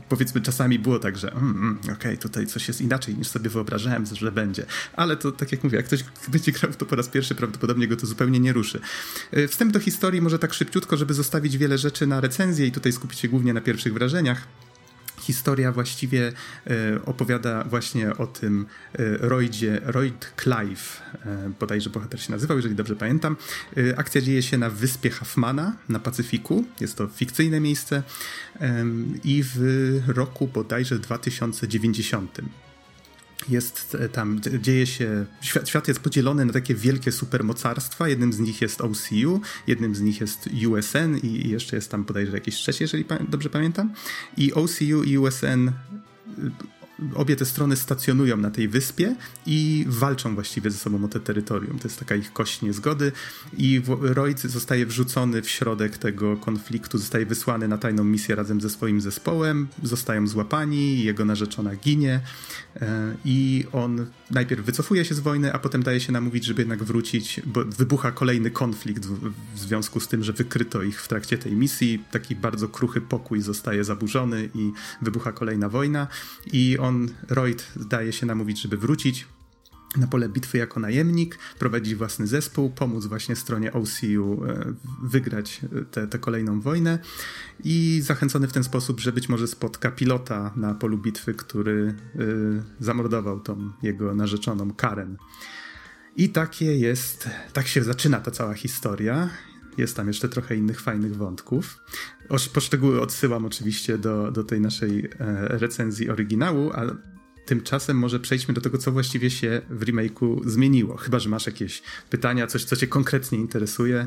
powiedzmy 0.09 0.41
czasami 0.41 0.79
było 0.79 0.99
tak, 0.99 1.19
że 1.19 1.33
mm, 1.33 1.51
mm, 1.51 1.79
okej, 1.83 1.95
okay, 1.95 2.17
tutaj 2.17 2.47
coś 2.47 2.69
jest 2.69 2.81
inaczej 2.81 3.17
niż 3.17 3.29
sobie 3.29 3.51
wyobrażałem, 3.51 4.07
że 4.07 4.33
będzie. 4.33 4.67
Ale 4.93 5.17
to 5.17 5.33
tak 5.33 5.53
jak 5.53 5.65
mówię, 5.65 5.77
jak 5.77 5.87
ktoś 5.87 6.05
będzie 6.29 6.53
grał 6.53 6.73
to 6.73 6.87
po 6.87 6.97
raz 6.97 7.09
pierwszy, 7.09 7.35
prawdopodobnie 7.35 7.89
go 7.89 7.97
to 7.97 8.07
zupełnie 8.07 8.41
nie 8.41 8.53
ruszy. 8.53 8.81
E, 9.33 9.49
wstęp 9.49 9.73
do 9.73 9.81
historii 9.81 10.21
może 10.21 10.39
tak 10.39 10.55
szybciutko, 10.55 10.97
żeby 10.97 11.15
zostawić 11.15 11.59
wiele 11.59 11.79
rzeczy 11.79 12.07
na 12.07 12.21
recenzję 12.21 12.67
i 12.67 12.73
tutaj 12.73 12.93
skupić 12.93 13.19
się 13.19 13.29
głównie 13.29 13.53
na 13.53 13.61
pierwszych 13.61 13.95
wrażeniach 13.95 14.47
historia 15.25 15.73
właściwie 15.73 16.33
e, 16.67 17.05
opowiada 17.05 17.65
właśnie 17.65 18.17
o 18.17 18.27
tym 18.27 18.67
e, 18.93 18.97
Roydzie, 19.19 19.81
Royd 19.85 20.33
Clive, 20.43 21.03
e, 21.27 21.51
bodajże 21.61 21.91
bohater 21.91 22.21
się 22.21 22.33
nazywał, 22.33 22.57
jeżeli 22.57 22.75
dobrze 22.75 22.97
pamiętam. 22.97 23.37
Akcja 23.97 24.21
dzieje 24.21 24.43
się 24.43 24.59
na 24.59 24.71
wyspie 24.71 25.11
Hafmana 25.11 25.77
na 25.89 25.99
Pacyfiku. 25.99 26.65
Jest 26.81 26.97
to 26.97 27.07
fikcyjne 27.07 27.61
miejsce 27.61 28.03
i 29.25 29.43
w 29.45 30.03
roku 30.07 30.49
bodajże 30.49 30.99
2090. 30.99 32.41
jest 33.49 33.97
e, 34.01 34.09
tam, 34.09 34.41
dzieje 34.61 34.87
się, 34.87 35.27
świat, 35.41 35.69
świat, 35.69 35.89
jest 35.89 36.01
podzielony 36.01 36.45
na 36.45 36.53
takie 36.53 36.75
wielkie 36.75 37.13
supermocarstwa. 37.13 38.09
Jednym 38.09 38.33
z 38.33 38.39
nich 38.39 38.63
jest 38.63 38.81
OCU, 38.81 39.41
jednym 39.67 39.95
z 39.95 40.01
nich 40.01 40.21
jest 40.21 40.49
USN 40.69 41.17
i 41.23 41.49
jeszcze 41.49 41.77
jest 41.77 41.91
tam 41.91 42.05
bodajże 42.05 42.33
jakiś 42.33 42.55
trzeci, 42.55 42.85
jeżeli 42.85 43.05
dobrze 43.29 43.51
pamiętam. 43.51 43.93
I 44.37 44.53
OCU 44.53 45.03
i 45.05 45.19
USN 45.19 45.71
obie 47.15 47.37
te 47.37 47.45
strony 47.45 47.77
stacjonują 47.77 48.37
na 48.37 48.51
tej 48.51 48.69
wyspie 48.69 49.17
i 49.47 49.85
walczą 49.89 50.35
właściwie 50.35 50.71
ze 50.71 50.79
sobą 50.79 51.05
o 51.05 51.09
te 51.09 51.21
terytorium. 51.21 51.79
To 51.79 51.89
jest 51.89 51.99
taka 51.99 52.15
ich 52.15 52.33
kość 52.33 52.63
niezgody 52.63 53.13
i 53.59 53.83
Royd 54.01 54.41
zostaje 54.41 54.87
wrzucony 54.87 55.43
w 55.43 55.51
środek 55.51 55.99
tego 55.99 56.37
konfliktu, 56.37 56.99
zostaje 56.99 57.27
wysłany 57.27 57.69
na 57.69 57.79
tajną 57.79 58.05
misję 58.05 58.35
razem 58.35 58.61
ze 58.61 58.71
swoim 58.71 59.01
zespołem, 59.01 59.69
zostają 59.83 60.27
złapani, 60.27 61.05
jego 61.05 61.25
narzeczona 61.25 61.77
ginie 61.77 62.21
e, 62.81 63.15
i 63.25 63.65
on 63.73 64.07
najpierw 64.31 64.65
wycofuje 64.65 65.05
się 65.05 65.15
z 65.15 65.21
wojny, 65.21 65.53
a 65.53 65.59
potem 65.59 65.83
daje 65.83 66.01
się 66.01 66.13
namówić, 66.13 66.45
żeby 66.45 66.63
jednak 66.63 66.85
wrócić, 66.85 67.41
bo 67.47 67.65
wybucha 67.65 68.13
kolejny 68.13 68.51
konflikt 68.51 69.07
w, 69.07 69.33
w 69.55 69.59
związku 69.59 70.01
z 70.01 70.09
tym, 70.09 70.25
że 70.25 70.33
wykryto 70.33 70.83
ich 70.83 71.03
w 71.03 71.09
trakcie 71.09 71.39
tej 71.39 71.53
misji. 71.53 72.05
Taki 72.11 72.37
bardzo 72.37 72.69
kruchy 72.69 73.01
pokój 73.01 73.41
zostaje 73.41 73.85
zaburzony 73.85 74.49
i 74.55 74.73
wybucha 75.03 75.33
kolejna 75.33 75.69
wojna 75.69 76.07
i 76.53 76.79
on, 76.85 77.09
Royd, 77.29 77.73
daje 77.77 78.13
się 78.13 78.27
namówić, 78.27 78.61
żeby 78.61 78.77
wrócić 78.77 79.27
na 79.97 80.07
pole 80.07 80.29
bitwy 80.29 80.59
jako 80.59 80.81
najemnik, 80.81 81.39
prowadzić 81.59 81.95
własny 81.95 82.27
zespół, 82.27 82.71
pomóc 82.71 83.07
właśnie 83.07 83.37
stronie 83.37 83.73
OCU 83.73 84.45
e, 84.45 84.75
wygrać 85.03 85.61
tę 86.11 86.19
kolejną 86.19 86.61
wojnę 86.61 86.99
i 87.65 88.01
zachęcony 88.03 88.49
w 88.49 88.53
ten 88.53 88.65
sposób, 88.65 89.01
że 89.01 89.13
być 89.13 89.29
może 89.29 89.47
spotka 89.47 89.91
pilota 89.91 90.53
na 90.57 90.75
polu 90.75 90.99
bitwy, 90.99 91.35
który 91.35 91.95
y, 92.21 92.63
zamordował 92.81 93.41
tą 93.41 93.73
jego 93.83 94.15
narzeczoną 94.15 94.75
Karen. 94.75 95.17
I 96.17 96.29
takie 96.29 96.79
jest, 96.79 97.29
tak 97.53 97.67
się 97.67 97.83
zaczyna 97.83 98.21
ta 98.21 98.31
cała 98.31 98.55
historia. 98.55 99.31
Jest 99.79 99.97
tam 99.97 100.09
jeszcze 100.09 100.29
trochę 100.29 100.57
innych 100.57 100.81
fajnych 100.81 101.17
wątków. 101.17 101.79
Poszczegóły 102.53 103.01
odsyłam 103.01 103.45
oczywiście 103.45 103.99
do, 103.99 104.31
do 104.31 104.45
tej 104.45 104.61
naszej 104.61 105.05
e, 105.05 105.09
recenzji 105.49 106.11
oryginału, 106.11 106.71
a 106.73 106.83
tymczasem 107.47 107.99
może 107.99 108.21
przejdźmy 108.21 108.55
do 108.55 108.61
tego, 108.61 108.79
co 108.79 108.93
właściwie 108.93 109.31
się 109.31 109.63
w 109.71 109.85
remake'u 109.85 110.49
zmieniło. 110.49 110.97
Chyba, 110.97 111.19
że 111.19 111.29
masz 111.29 111.47
jakieś 111.47 111.83
pytania, 112.11 112.47
coś, 112.47 112.65
co 112.65 112.77
cię 112.77 112.87
konkretnie 112.87 113.39
interesuje. 113.39 114.07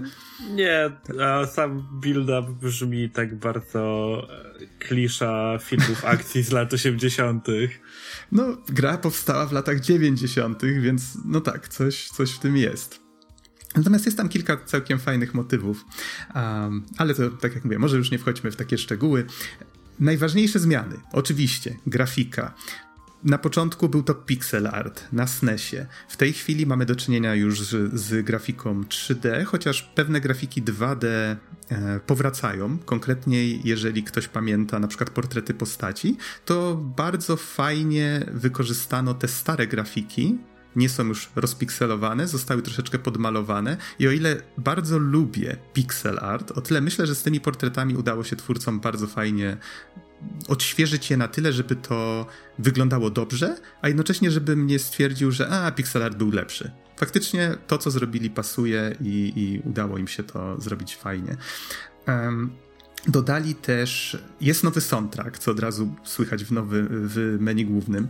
Nie, 0.51 0.91
a 1.21 1.45
sam 1.45 1.88
build-up 2.01 2.53
brzmi 2.62 3.09
tak 3.09 3.36
bardzo 3.36 4.21
e, 4.29 4.67
klisza 4.79 5.59
filmów 5.62 6.05
akcji 6.05 6.43
z 6.43 6.51
lat 6.51 6.74
80. 6.74 7.47
No, 8.31 8.57
gra 8.69 8.97
powstała 8.97 9.45
w 9.45 9.51
latach 9.51 9.79
90., 9.79 10.62
więc 10.65 11.17
no 11.25 11.41
tak, 11.41 11.67
coś, 11.67 12.09
coś 12.09 12.31
w 12.31 12.39
tym 12.39 12.57
jest. 12.57 13.07
Natomiast 13.77 14.05
jest 14.05 14.17
tam 14.17 14.29
kilka 14.29 14.57
całkiem 14.57 15.00
fajnych 15.00 15.34
motywów, 15.34 15.86
um, 16.36 16.86
ale 16.98 17.13
to, 17.13 17.29
tak 17.29 17.55
jak 17.55 17.65
mówię, 17.65 17.79
może 17.79 17.98
już 17.98 18.12
nie 18.12 18.19
wchodźmy 18.19 18.51
w 18.51 18.55
takie 18.55 18.77
szczegóły. 18.77 19.25
Najważniejsze 20.00 20.60
zmiany, 20.60 20.96
oczywiście, 21.12 21.75
grafika. 21.88 22.53
Na 23.24 23.38
początku 23.38 23.89
był 23.89 24.03
to 24.03 24.15
pixel 24.15 24.67
art 24.67 25.07
na 25.12 25.27
SNESie. 25.27 25.86
W 26.07 26.17
tej 26.17 26.34
chwili 26.34 26.65
mamy 26.65 26.86
do 26.86 26.96
czynienia 26.96 27.36
już 27.36 27.62
z, 27.62 28.00
z 28.00 28.25
grafiką 28.25 28.81
3D, 28.81 29.43
chociaż 29.43 29.84
pewne 29.84 30.22
grafiki 30.22 30.63
2D 30.63 31.05
e, 31.05 31.38
powracają. 32.00 32.77
Konkretnie, 32.77 33.48
jeżeli 33.48 34.03
ktoś 34.03 34.27
pamięta 34.27 34.79
na 34.79 34.88
przykład 34.88 35.10
portrety 35.10 35.53
postaci, 35.53 36.17
to 36.46 36.75
bardzo 36.75 37.38
fajnie 37.38 38.25
wykorzystano 38.34 39.13
te 39.13 39.27
stare 39.27 39.67
grafiki 39.67 40.38
nie 40.77 40.89
są 40.89 41.05
już 41.05 41.29
rozpikselowane, 41.36 42.27
zostały 42.27 42.62
troszeczkę 42.62 43.00
podmalowane 43.00 43.77
i 44.00 44.07
o 44.07 44.12
ile 44.12 44.41
bardzo 44.57 44.98
lubię 44.98 45.57
pixel 45.74 46.19
art, 46.22 46.51
o 46.51 46.62
tyle 46.62 46.81
myślę, 46.81 47.07
że 47.07 47.15
z 47.15 47.24
tymi 47.24 47.39
portretami 47.39 47.96
udało 47.96 48.24
się 48.24 48.36
twórcom 48.36 48.79
bardzo 48.79 49.07
fajnie 49.07 49.57
odświeżyć 50.48 51.12
je 51.12 51.17
na 51.17 51.27
tyle, 51.27 51.53
żeby 51.53 51.75
to 51.75 52.25
wyglądało 52.60 53.10
dobrze, 53.10 53.57
a 53.81 53.88
jednocześnie, 53.88 54.31
żebym 54.31 54.67
nie 54.67 54.79
stwierdził, 54.79 55.31
że 55.31 55.50
a, 55.50 55.72
pixel 55.72 56.03
art 56.03 56.17
był 56.17 56.31
lepszy. 56.31 56.72
Faktycznie 56.98 57.55
to, 57.67 57.77
co 57.77 57.91
zrobili, 57.91 58.29
pasuje 58.29 58.96
i, 59.01 59.34
i 59.36 59.69
udało 59.69 59.98
im 59.98 60.07
się 60.07 60.24
to 60.24 60.62
zrobić 60.62 60.96
fajnie. 60.96 61.38
Um, 62.07 62.50
Dodali 63.08 63.56
też, 63.56 64.18
jest 64.42 64.63
nowy 64.63 64.82
soundtrack, 64.82 65.38
co 65.38 65.51
od 65.51 65.60
razu 65.60 65.96
słychać 66.04 66.44
w, 66.44 66.51
nowy, 66.51 66.88
w 66.89 67.38
menu 67.39 67.66
głównym. 67.66 68.08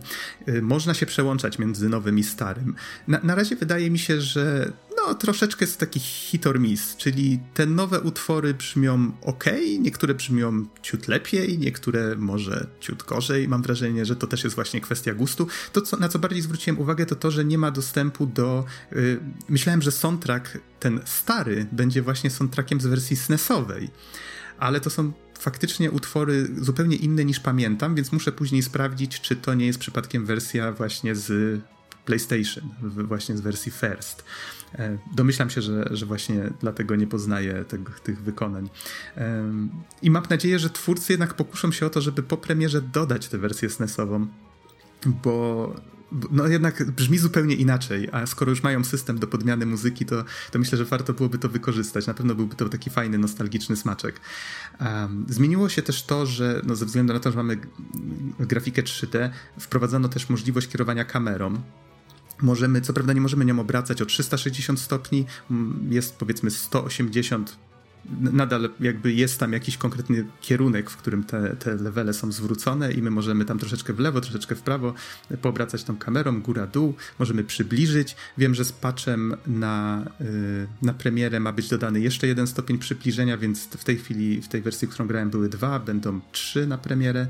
Y, 0.48 0.62
można 0.62 0.94
się 0.94 1.06
przełączać 1.06 1.58
między 1.58 1.88
nowym 1.88 2.18
i 2.18 2.24
starym. 2.24 2.74
Na, 3.08 3.20
na 3.22 3.34
razie 3.34 3.56
wydaje 3.56 3.90
mi 3.90 3.98
się, 3.98 4.20
że 4.20 4.72
no, 4.96 5.14
troszeczkę 5.14 5.64
jest 5.64 5.78
taki 5.78 6.00
hit 6.00 6.46
or 6.46 6.60
miss, 6.60 6.96
czyli 6.96 7.40
te 7.54 7.66
nowe 7.66 8.00
utwory 8.00 8.54
brzmią 8.54 9.12
ok, 9.22 9.44
niektóre 9.80 10.14
brzmią 10.14 10.66
ciut 10.82 11.08
lepiej, 11.08 11.58
niektóre 11.58 12.16
może 12.16 12.66
ciut 12.80 13.02
gorzej. 13.02 13.48
Mam 13.48 13.62
wrażenie, 13.62 14.04
że 14.04 14.16
to 14.16 14.26
też 14.26 14.44
jest 14.44 14.56
właśnie 14.56 14.80
kwestia 14.80 15.14
gustu. 15.14 15.46
To, 15.72 15.80
co, 15.80 15.96
na 15.96 16.08
co 16.08 16.18
bardziej 16.18 16.42
zwróciłem 16.42 16.78
uwagę, 16.78 17.06
to 17.06 17.16
to, 17.16 17.30
że 17.30 17.44
nie 17.44 17.58
ma 17.58 17.70
dostępu 17.70 18.26
do... 18.26 18.64
Yy, 18.92 19.20
myślałem, 19.48 19.82
że 19.82 19.92
soundtrack, 19.92 20.58
ten 20.80 21.00
stary, 21.04 21.66
będzie 21.72 22.02
właśnie 22.02 22.30
soundtrackiem 22.30 22.80
z 22.80 22.86
wersji 22.86 23.16
SNESowej 23.16 23.90
ale 24.58 24.80
to 24.80 24.90
są 24.90 25.12
faktycznie 25.38 25.90
utwory 25.90 26.48
zupełnie 26.60 26.96
inne 26.96 27.24
niż 27.24 27.40
pamiętam, 27.40 27.94
więc 27.94 28.12
muszę 28.12 28.32
później 28.32 28.62
sprawdzić, 28.62 29.20
czy 29.20 29.36
to 29.36 29.54
nie 29.54 29.66
jest 29.66 29.78
przypadkiem 29.78 30.26
wersja 30.26 30.72
właśnie 30.72 31.14
z 31.14 31.60
PlayStation, 32.04 32.68
właśnie 32.82 33.36
z 33.36 33.40
wersji 33.40 33.72
First. 33.72 34.24
E, 34.74 34.98
domyślam 35.14 35.50
się, 35.50 35.62
że, 35.62 35.84
że 35.90 36.06
właśnie 36.06 36.50
dlatego 36.60 36.96
nie 36.96 37.06
poznaję 37.06 37.64
tego, 37.68 37.92
tych 38.02 38.22
wykonań. 38.22 38.68
I 40.02 40.10
mam 40.10 40.22
nadzieję, 40.30 40.58
że 40.58 40.70
twórcy 40.70 41.12
jednak 41.12 41.34
pokuszą 41.34 41.72
się 41.72 41.86
o 41.86 41.90
to, 41.90 42.00
żeby 42.00 42.22
po 42.22 42.36
premierze 42.36 42.82
dodać 42.82 43.28
tę 43.28 43.38
wersję 43.38 43.70
SNESową, 43.70 44.26
bo 45.06 45.74
no 46.30 46.46
jednak 46.46 46.90
brzmi 46.90 47.18
zupełnie 47.18 47.54
inaczej, 47.54 48.08
a 48.12 48.26
skoro 48.26 48.50
już 48.50 48.62
mają 48.62 48.84
system 48.84 49.18
do 49.18 49.26
podmiany 49.26 49.66
muzyki, 49.66 50.06
to, 50.06 50.24
to 50.50 50.58
myślę, 50.58 50.78
że 50.78 50.84
warto 50.84 51.12
byłoby 51.12 51.38
to 51.38 51.48
wykorzystać. 51.48 52.06
Na 52.06 52.14
pewno 52.14 52.34
byłby 52.34 52.56
to 52.56 52.68
taki 52.68 52.90
fajny, 52.90 53.18
nostalgiczny 53.18 53.76
smaczek. 53.76 54.20
Um, 54.80 55.26
zmieniło 55.28 55.68
się 55.68 55.82
też 55.82 56.02
to, 56.02 56.26
że 56.26 56.62
no 56.66 56.76
ze 56.76 56.86
względu 56.86 57.12
na 57.12 57.20
to, 57.20 57.30
że 57.30 57.36
mamy 57.36 57.58
grafikę 58.40 58.82
3D, 58.82 59.30
wprowadzono 59.60 60.08
też 60.08 60.28
możliwość 60.28 60.68
kierowania 60.68 61.04
kamerą. 61.04 61.62
Możemy, 62.42 62.80
co 62.80 62.92
prawda 62.92 63.12
nie 63.12 63.20
możemy 63.20 63.44
nią 63.44 63.60
obracać 63.60 64.02
o 64.02 64.06
360 64.06 64.80
stopni, 64.80 65.26
jest 65.90 66.16
powiedzmy 66.16 66.50
180 66.50 67.56
nadal 68.20 68.70
jakby 68.80 69.12
jest 69.12 69.40
tam 69.40 69.52
jakiś 69.52 69.76
konkretny 69.76 70.24
kierunek, 70.40 70.90
w 70.90 70.96
którym 70.96 71.24
te, 71.24 71.56
te 71.56 71.74
levele 71.74 72.14
są 72.14 72.32
zwrócone 72.32 72.92
i 72.92 73.02
my 73.02 73.10
możemy 73.10 73.44
tam 73.44 73.58
troszeczkę 73.58 73.92
w 73.92 73.98
lewo, 73.98 74.20
troszeczkę 74.20 74.54
w 74.54 74.62
prawo 74.62 74.94
poobracać 75.42 75.84
tą 75.84 75.96
kamerą, 75.96 76.40
góra-dół, 76.40 76.94
możemy 77.18 77.44
przybliżyć. 77.44 78.16
Wiem, 78.38 78.54
że 78.54 78.64
z 78.64 78.72
patchem 78.72 79.36
na, 79.46 80.04
yy, 80.20 80.26
na 80.82 80.92
premierę 80.92 81.40
ma 81.40 81.52
być 81.52 81.68
dodany 81.68 82.00
jeszcze 82.00 82.26
jeden 82.26 82.46
stopień 82.46 82.78
przybliżenia, 82.78 83.38
więc 83.38 83.64
w 83.64 83.84
tej 83.84 83.96
chwili, 83.96 84.42
w 84.42 84.48
tej 84.48 84.62
wersji, 84.62 84.88
którą 84.88 85.06
grałem, 85.08 85.30
były 85.30 85.48
dwa, 85.48 85.78
będą 85.78 86.20
trzy 86.32 86.66
na 86.66 86.78
premierę. 86.78 87.26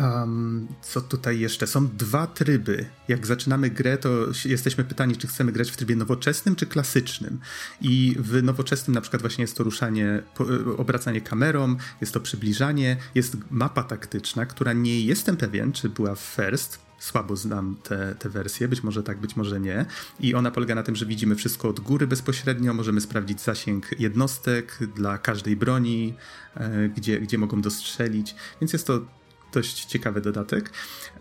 Um, 0.00 0.68
co 0.82 1.00
tutaj 1.00 1.40
jeszcze? 1.40 1.66
Są 1.66 1.88
dwa 1.88 2.26
tryby. 2.26 2.86
Jak 3.08 3.26
zaczynamy 3.26 3.70
grę, 3.70 3.98
to 3.98 4.08
jesteśmy 4.44 4.84
pytani, 4.84 5.16
czy 5.16 5.26
chcemy 5.26 5.52
grać 5.52 5.70
w 5.70 5.76
trybie 5.76 5.96
nowoczesnym, 5.96 6.56
czy 6.56 6.66
klasycznym. 6.66 7.40
I 7.80 8.16
w 8.18 8.42
nowoczesnym 8.42 8.94
na 8.94 9.00
przykład 9.00 9.22
właśnie 9.22 9.42
jest 9.42 9.56
to 9.56 9.64
ruszanie, 9.64 10.22
obracanie 10.76 11.20
kamerą, 11.20 11.76
jest 12.00 12.14
to 12.14 12.20
przybliżanie, 12.20 12.96
jest 13.14 13.36
mapa 13.50 13.82
taktyczna, 13.82 14.46
która 14.46 14.72
nie 14.72 15.00
jestem 15.00 15.36
pewien, 15.36 15.72
czy 15.72 15.88
była 15.88 16.14
first, 16.14 16.78
słabo 16.98 17.36
znam 17.36 17.76
te, 17.82 18.14
te 18.14 18.28
wersje, 18.28 18.68
być 18.68 18.82
może 18.82 19.02
tak, 19.02 19.18
być 19.18 19.36
może 19.36 19.60
nie. 19.60 19.86
I 20.20 20.34
ona 20.34 20.50
polega 20.50 20.74
na 20.74 20.82
tym, 20.82 20.96
że 20.96 21.06
widzimy 21.06 21.34
wszystko 21.34 21.68
od 21.68 21.80
góry 21.80 22.06
bezpośrednio, 22.06 22.74
możemy 22.74 23.00
sprawdzić 23.00 23.40
zasięg 23.40 24.00
jednostek 24.00 24.78
dla 24.96 25.18
każdej 25.18 25.56
broni, 25.56 26.14
e, 26.54 26.88
gdzie, 26.88 27.20
gdzie 27.20 27.38
mogą 27.38 27.60
dostrzelić, 27.60 28.34
więc 28.60 28.72
jest 28.72 28.86
to 28.86 29.00
dość 29.54 29.84
ciekawy 29.84 30.20
dodatek. 30.20 30.70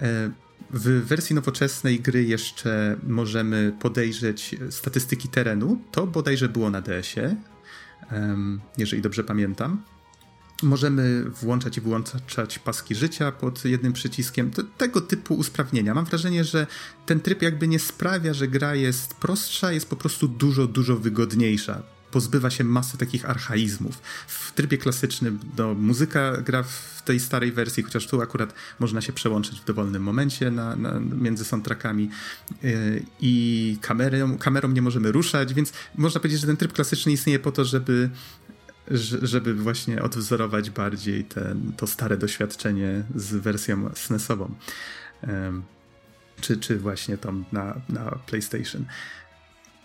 E, 0.02 0.32
w 0.72 1.06
wersji 1.06 1.36
nowoczesnej 1.36 2.00
gry 2.00 2.24
jeszcze 2.24 2.98
możemy 3.08 3.76
podejrzeć 3.80 4.56
statystyki 4.70 5.28
terenu. 5.30 5.82
To 5.92 6.08
bodajże 6.08 6.50
było 6.50 6.70
na 6.70 6.82
DS-ie, 6.82 7.36
jeżeli 8.78 9.02
dobrze 9.02 9.24
pamiętam. 9.24 9.84
Możemy 10.64 11.24
włączać 11.24 11.78
i 11.78 11.82
wyłączać 11.82 12.60
paski 12.60 12.96
życia 12.96 13.32
pod 13.32 13.66
jednym 13.66 13.94
przyciskiem. 13.94 14.52
tego 14.78 15.02
typu 15.02 15.36
usprawnienia. 15.36 15.94
Mam 15.94 16.06
wrażenie, 16.06 16.44
że 16.44 16.68
ten 17.06 17.20
tryb 17.20 17.42
jakby 17.42 17.68
nie 17.68 17.80
sprawia, 17.80 18.34
że 18.34 18.48
gra 18.48 18.76
jest 18.76 19.14
prostsza, 19.14 19.72
jest 19.72 19.90
po 19.90 19.96
prostu 19.96 20.28
dużo, 20.28 20.68
dużo 20.68 20.98
wygodniejsza 20.98 21.84
pozbywa 22.14 22.50
się 22.50 22.64
masy 22.64 22.98
takich 22.98 23.30
archaizmów. 23.30 24.02
W 24.28 24.52
trybie 24.52 24.78
klasycznym 24.78 25.40
no, 25.58 25.74
muzyka 25.74 26.38
gra 26.38 26.64
w 26.64 27.02
tej 27.06 27.20
starej 27.20 27.52
wersji, 27.52 27.84
chociaż 27.84 28.08
tu 28.08 28.22
akurat 28.22 28.54
można 28.80 29.02
się 29.02 29.14
przełączyć 29.14 29.60
w 29.62 29.66
dowolnym 29.66 30.04
momencie 30.04 30.52
na, 30.52 30.76
na, 30.76 31.00
między 31.00 31.46
soundtrackami 31.46 32.10
yy, 32.64 33.04
i 33.22 33.78
kamerą, 33.82 34.38
kamerą 34.38 34.70
nie 34.70 34.82
możemy 34.82 35.12
ruszać, 35.12 35.54
więc 35.54 35.74
można 35.96 36.20
powiedzieć, 36.20 36.42
że 36.42 36.48
ten 36.48 36.58
tryb 36.58 36.74
klasyczny 36.74 37.12
istnieje 37.12 37.40
po 37.40 37.52
to, 37.52 37.66
żeby 37.66 38.10
żeby 39.22 39.54
właśnie 39.54 40.02
odwzorować 40.02 40.70
bardziej 40.70 41.24
ten, 41.24 41.72
to 41.78 41.88
stare 41.88 42.18
doświadczenie 42.18 43.04
z 43.16 43.34
wersją 43.34 43.90
SNESową. 43.96 44.56
Czy, 46.42 46.58
czy 46.58 46.80
właśnie 46.80 47.18
tą 47.18 47.44
na, 47.52 47.82
na 47.90 48.20
PlayStation. 48.26 48.86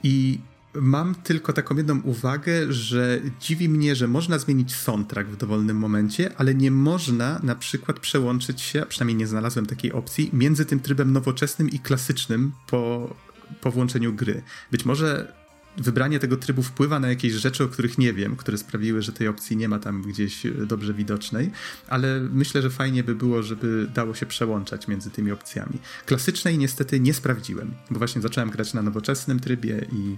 I 0.03 0.41
mam 0.81 1.15
tylko 1.15 1.53
taką 1.53 1.77
jedną 1.77 2.01
uwagę, 2.01 2.73
że 2.73 3.21
dziwi 3.41 3.69
mnie, 3.69 3.97
że 3.97 4.09
można 4.09 4.39
zmienić 4.39 4.75
soundtrack 4.75 5.31
w 5.31 5.37
dowolnym 5.37 5.77
momencie, 5.77 6.31
ale 6.37 6.55
nie 6.55 6.71
można 6.71 7.41
na 7.43 7.55
przykład 7.55 8.01
przełączyć 8.01 8.61
się, 8.61 8.87
przynajmniej 8.89 9.17
nie 9.17 9.27
znalazłem 9.27 9.67
takiej 9.67 9.93
opcji, 9.93 10.31
między 10.33 10.65
tym 10.65 10.81
trybem 10.81 11.13
nowoczesnym 11.13 11.71
i 11.71 11.79
klasycznym 11.79 12.53
po, 12.67 13.15
po 13.61 13.71
włączeniu 13.71 14.13
gry. 14.13 14.43
Być 14.71 14.85
może 14.85 15.39
wybranie 15.77 16.19
tego 16.19 16.37
trybu 16.37 16.63
wpływa 16.63 17.01
na 17.01 17.09
jakieś 17.09 17.33
rzeczy, 17.33 17.65
o 17.65 17.69
których 17.69 17.99
nie 17.99 18.13
wiem, 18.13 18.37
które 18.37 18.59
sprawiły, 18.59 19.03
że 19.03 19.13
tej 19.13 19.29
opcji 19.29 19.57
nie 19.57 19.69
ma 19.69 19.79
tam 19.79 20.03
gdzieś 20.03 20.43
dobrze 20.67 20.95
widocznej, 20.95 21.51
ale 21.89 22.21
myślę, 22.21 22.63
że 22.63 22.71
fajnie 22.71 23.05
by 23.05 23.15
było, 23.15 23.43
żeby 23.43 23.87
dało 23.95 24.15
się 24.15 24.27
przełączać 24.27 24.89
między 24.89 25.11
tymi 25.11 25.33
opcjami. 25.33 25.79
Klasycznej 26.07 26.59
niestety 26.59 27.01
nie 27.01 27.15
sprawdziłem, 27.15 27.75
bo 27.91 27.99
właśnie 27.99 28.23
zacząłem 28.23 28.51
grać 28.51 28.75
na 28.75 28.83
nowoczesnym 28.83 29.41
trybie 29.41 29.87
i, 29.93 30.17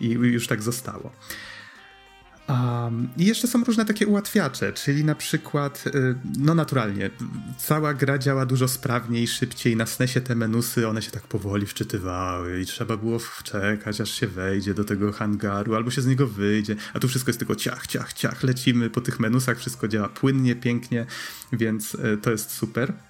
i 0.00 0.10
już 0.10 0.46
tak 0.46 0.62
zostało. 0.62 1.12
Um, 2.50 3.08
I 3.16 3.26
jeszcze 3.26 3.48
są 3.48 3.64
różne 3.64 3.84
takie 3.84 4.06
ułatwiacze, 4.06 4.72
czyli 4.72 5.04
na 5.04 5.14
przykład, 5.14 5.84
y, 5.86 6.14
no 6.38 6.54
naturalnie, 6.54 7.10
cała 7.58 7.94
gra 7.94 8.18
działa 8.18 8.46
dużo 8.46 8.68
sprawniej, 8.68 9.26
szybciej. 9.26 9.76
Na 9.76 9.86
SNESie 9.86 10.20
te 10.20 10.34
menusy, 10.34 10.88
one 10.88 11.02
się 11.02 11.10
tak 11.10 11.22
powoli 11.22 11.66
wczytywały 11.66 12.60
i 12.60 12.66
trzeba 12.66 12.96
było 12.96 13.18
czekać, 13.44 14.00
aż 14.00 14.10
się 14.10 14.26
wejdzie 14.26 14.74
do 14.74 14.84
tego 14.84 15.12
hangaru, 15.12 15.74
albo 15.74 15.90
się 15.90 16.02
z 16.02 16.06
niego 16.06 16.26
wyjdzie, 16.26 16.76
a 16.94 16.98
tu 16.98 17.08
wszystko 17.08 17.28
jest 17.28 17.38
tylko 17.38 17.56
ciach, 17.56 17.86
ciach, 17.86 18.12
ciach, 18.12 18.42
lecimy 18.42 18.90
po 18.90 19.00
tych 19.00 19.20
menusach, 19.20 19.58
wszystko 19.58 19.88
działa 19.88 20.08
płynnie, 20.08 20.56
pięknie, 20.56 21.06
więc 21.52 21.94
y, 21.94 22.18
to 22.22 22.30
jest 22.30 22.50
super. 22.50 23.09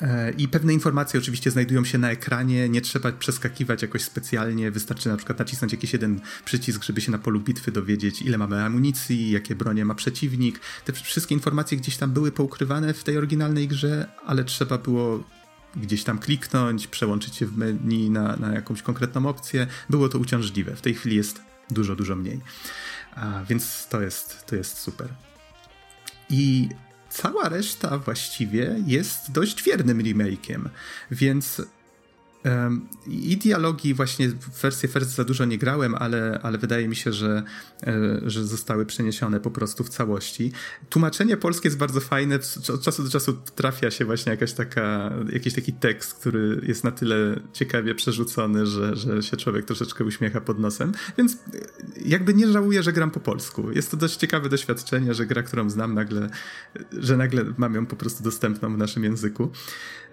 E, 0.00 0.30
I 0.30 0.48
pewne 0.48 0.72
informacje 0.72 1.20
oczywiście 1.20 1.50
znajdują 1.50 1.84
się 1.84 1.98
na 1.98 2.10
ekranie, 2.10 2.68
nie 2.68 2.80
trzeba 2.80 3.12
przeskakiwać 3.12 3.82
jakoś 3.82 4.02
specjalnie, 4.02 4.70
wystarczy 4.70 5.08
na 5.08 5.16
przykład 5.16 5.38
nacisnąć 5.38 5.72
jakiś 5.72 5.92
jeden 5.92 6.20
przycisk, 6.44 6.82
żeby 6.82 7.00
się 7.00 7.12
na 7.12 7.18
polu 7.18 7.40
bitwy 7.40 7.72
dowiedzieć, 7.72 8.22
ile 8.22 8.38
mamy 8.38 8.64
amunicji, 8.64 9.30
jakie 9.30 9.54
bronie 9.54 9.84
ma 9.84 9.94
przeciwnik. 9.94 10.60
Te 10.84 10.92
wszystkie 10.92 11.34
informacje 11.34 11.78
gdzieś 11.78 11.96
tam 11.96 12.12
były 12.12 12.32
poukrywane 12.32 12.94
w 12.94 13.04
tej 13.04 13.18
oryginalnej 13.18 13.68
grze, 13.68 14.06
ale 14.26 14.44
trzeba 14.44 14.78
było 14.78 15.24
gdzieś 15.76 16.04
tam 16.04 16.18
kliknąć, 16.18 16.86
przełączyć 16.86 17.36
się 17.36 17.46
w 17.46 17.56
menu 17.56 18.10
na, 18.10 18.36
na 18.36 18.52
jakąś 18.52 18.82
konkretną 18.82 19.28
opcję. 19.28 19.66
Było 19.90 20.08
to 20.08 20.18
uciążliwe. 20.18 20.76
W 20.76 20.80
tej 20.80 20.94
chwili 20.94 21.16
jest 21.16 21.40
dużo, 21.70 21.96
dużo 21.96 22.16
mniej. 22.16 22.40
A, 23.14 23.44
więc 23.44 23.88
to 23.88 24.02
jest, 24.02 24.46
to 24.46 24.56
jest 24.56 24.78
super. 24.78 25.08
I 26.30 26.68
cała 27.16 27.48
reszta 27.48 27.98
właściwie 27.98 28.76
jest 28.86 29.32
dość 29.32 29.62
wiernym 29.62 29.98
remake'iem, 29.98 30.68
więc 31.10 31.62
i 33.06 33.36
dialogi 33.36 33.94
właśnie 33.94 34.28
w 34.28 34.62
wersję 34.62 34.88
first 34.88 35.10
za 35.10 35.24
dużo 35.24 35.44
nie 35.44 35.58
grałem, 35.58 35.94
ale, 35.94 36.40
ale 36.42 36.58
wydaje 36.58 36.88
mi 36.88 36.96
się, 36.96 37.12
że, 37.12 37.42
e, 37.86 38.20
że 38.26 38.44
zostały 38.44 38.86
przeniesione 38.86 39.40
po 39.40 39.50
prostu 39.50 39.84
w 39.84 39.88
całości. 39.88 40.52
Tłumaczenie 40.90 41.36
polskie 41.36 41.68
jest 41.68 41.78
bardzo 41.78 42.00
fajne. 42.00 42.38
Od 42.74 42.82
czasu 42.82 43.02
do 43.02 43.10
czasu 43.10 43.32
trafia 43.54 43.90
się 43.90 44.04
właśnie 44.04 44.30
jakaś 44.30 44.52
taka, 44.52 45.12
jakiś 45.32 45.54
taki 45.54 45.72
tekst, 45.72 46.14
który 46.14 46.60
jest 46.66 46.84
na 46.84 46.90
tyle 46.90 47.40
ciekawie 47.52 47.94
przerzucony, 47.94 48.66
że, 48.66 48.96
że 48.96 49.22
się 49.22 49.36
człowiek 49.36 49.64
troszeczkę 49.64 50.04
uśmiecha 50.04 50.40
pod 50.40 50.58
nosem. 50.58 50.92
Więc 51.18 51.38
jakby 52.04 52.34
nie 52.34 52.48
żałuję, 52.48 52.82
że 52.82 52.92
gram 52.92 53.10
po 53.10 53.20
polsku. 53.20 53.72
Jest 53.72 53.90
to 53.90 53.96
dość 53.96 54.16
ciekawe 54.16 54.48
doświadczenie, 54.48 55.14
że 55.14 55.26
gra, 55.26 55.42
którą 55.42 55.70
znam 55.70 55.94
nagle, 55.94 56.30
że 56.92 57.16
nagle 57.16 57.44
mam 57.56 57.74
ją 57.74 57.86
po 57.86 57.96
prostu 57.96 58.24
dostępną 58.24 58.74
w 58.74 58.78
naszym 58.78 59.04
języku. 59.04 59.50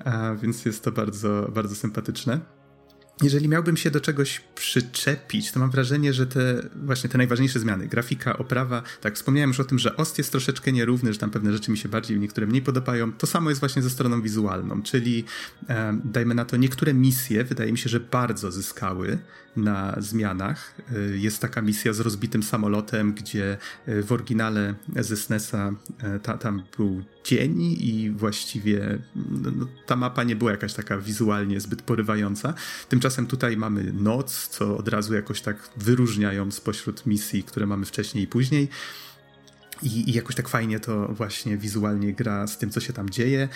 A, 0.06 0.36
więc 0.36 0.66
jest 0.66 0.84
to 0.84 0.92
bardzo, 0.92 1.52
bardzo 1.54 1.76
sympatyczne. 1.76 2.23
Jeżeli 3.22 3.50
miałbym 3.50 3.78
się 3.78 3.92
do 3.92 4.02
czegoś 4.02 4.42
przyczepić, 4.56 5.52
to 5.52 5.60
mam 5.60 5.72
wrażenie, 5.72 6.14
że 6.14 6.28
te 6.28 6.70
właśnie 6.76 7.10
te 7.10 7.18
najważniejsze 7.18 7.60
zmiany, 7.60 7.88
grafika, 7.88 8.38
oprawa, 8.38 8.84
tak, 9.02 9.16
wspomniałem 9.16 9.50
już 9.50 9.60
o 9.60 9.64
tym, 9.64 9.80
że 9.80 9.98
OST 9.98 10.18
jest 10.18 10.32
troszeczkę 10.32 10.72
nierówny, 10.72 11.14
że 11.14 11.20
tam 11.20 11.30
pewne 11.30 11.54
rzeczy 11.54 11.72
mi 11.72 11.78
się 11.78 11.90
bardziej, 11.90 12.20
niektóre 12.20 12.48
mniej 12.48 12.62
podobają. 12.62 13.14
To 13.14 13.28
samo 13.28 13.50
jest 13.50 13.60
właśnie 13.60 13.82
ze 13.82 13.90
stroną 13.90 14.22
wizualną, 14.22 14.82
czyli 14.82 15.24
e, 15.70 16.00
dajmy 16.04 16.36
na 16.36 16.46
to, 16.46 16.58
niektóre 16.58 16.94
misje 16.94 17.44
wydaje 17.44 17.72
mi 17.72 17.78
się, 17.78 17.90
że 17.90 18.00
bardzo 18.00 18.52
zyskały 18.52 19.20
na 19.56 19.96
zmianach. 19.98 20.76
E, 20.92 21.18
jest 21.18 21.42
taka 21.42 21.62
misja 21.62 21.94
z 21.94 22.00
rozbitym 22.00 22.44
samolotem, 22.44 23.14
gdzie 23.14 23.58
e, 23.86 24.04
w 24.04 24.12
oryginale 24.12 24.76
ze 24.96 25.18
SNESa 25.18 25.74
e, 26.04 26.20
ta, 26.20 26.38
tam 26.38 26.64
był 26.78 27.04
dzień 27.24 27.62
i 27.62 28.12
właściwie 28.16 29.00
no, 29.16 29.52
no, 29.56 29.68
ta 29.86 29.96
mapa 29.96 30.24
nie 30.24 30.36
była 30.36 30.52
jakaś 30.52 30.74
taka 30.74 30.98
wizualnie 30.98 31.60
zbyt 31.60 31.82
porywająca. 31.82 32.54
Tymczasem 32.90 33.28
tutaj 33.28 33.58
mamy 33.58 33.94
noc, 33.94 34.48
co 34.48 34.78
od 34.78 34.88
razu 34.88 35.14
jakoś 35.14 35.42
tak 35.42 35.70
wyróżniają 35.78 36.52
spośród 36.52 37.06
misji, 37.06 37.44
które 37.44 37.66
mamy 37.66 37.86
wcześniej 37.86 38.24
i 38.24 38.28
później. 38.28 38.70
I, 39.84 40.10
I, 40.10 40.14
jakoś 40.14 40.36
tak 40.36 40.50
fajnie 40.50 40.80
to 40.80 41.08
właśnie 41.08 41.58
wizualnie 41.58 42.14
gra 42.14 42.48
z 42.48 42.58
tym, 42.58 42.70
co 42.70 42.80
się 42.80 42.94
tam 42.94 43.10
dzieje. 43.10 43.50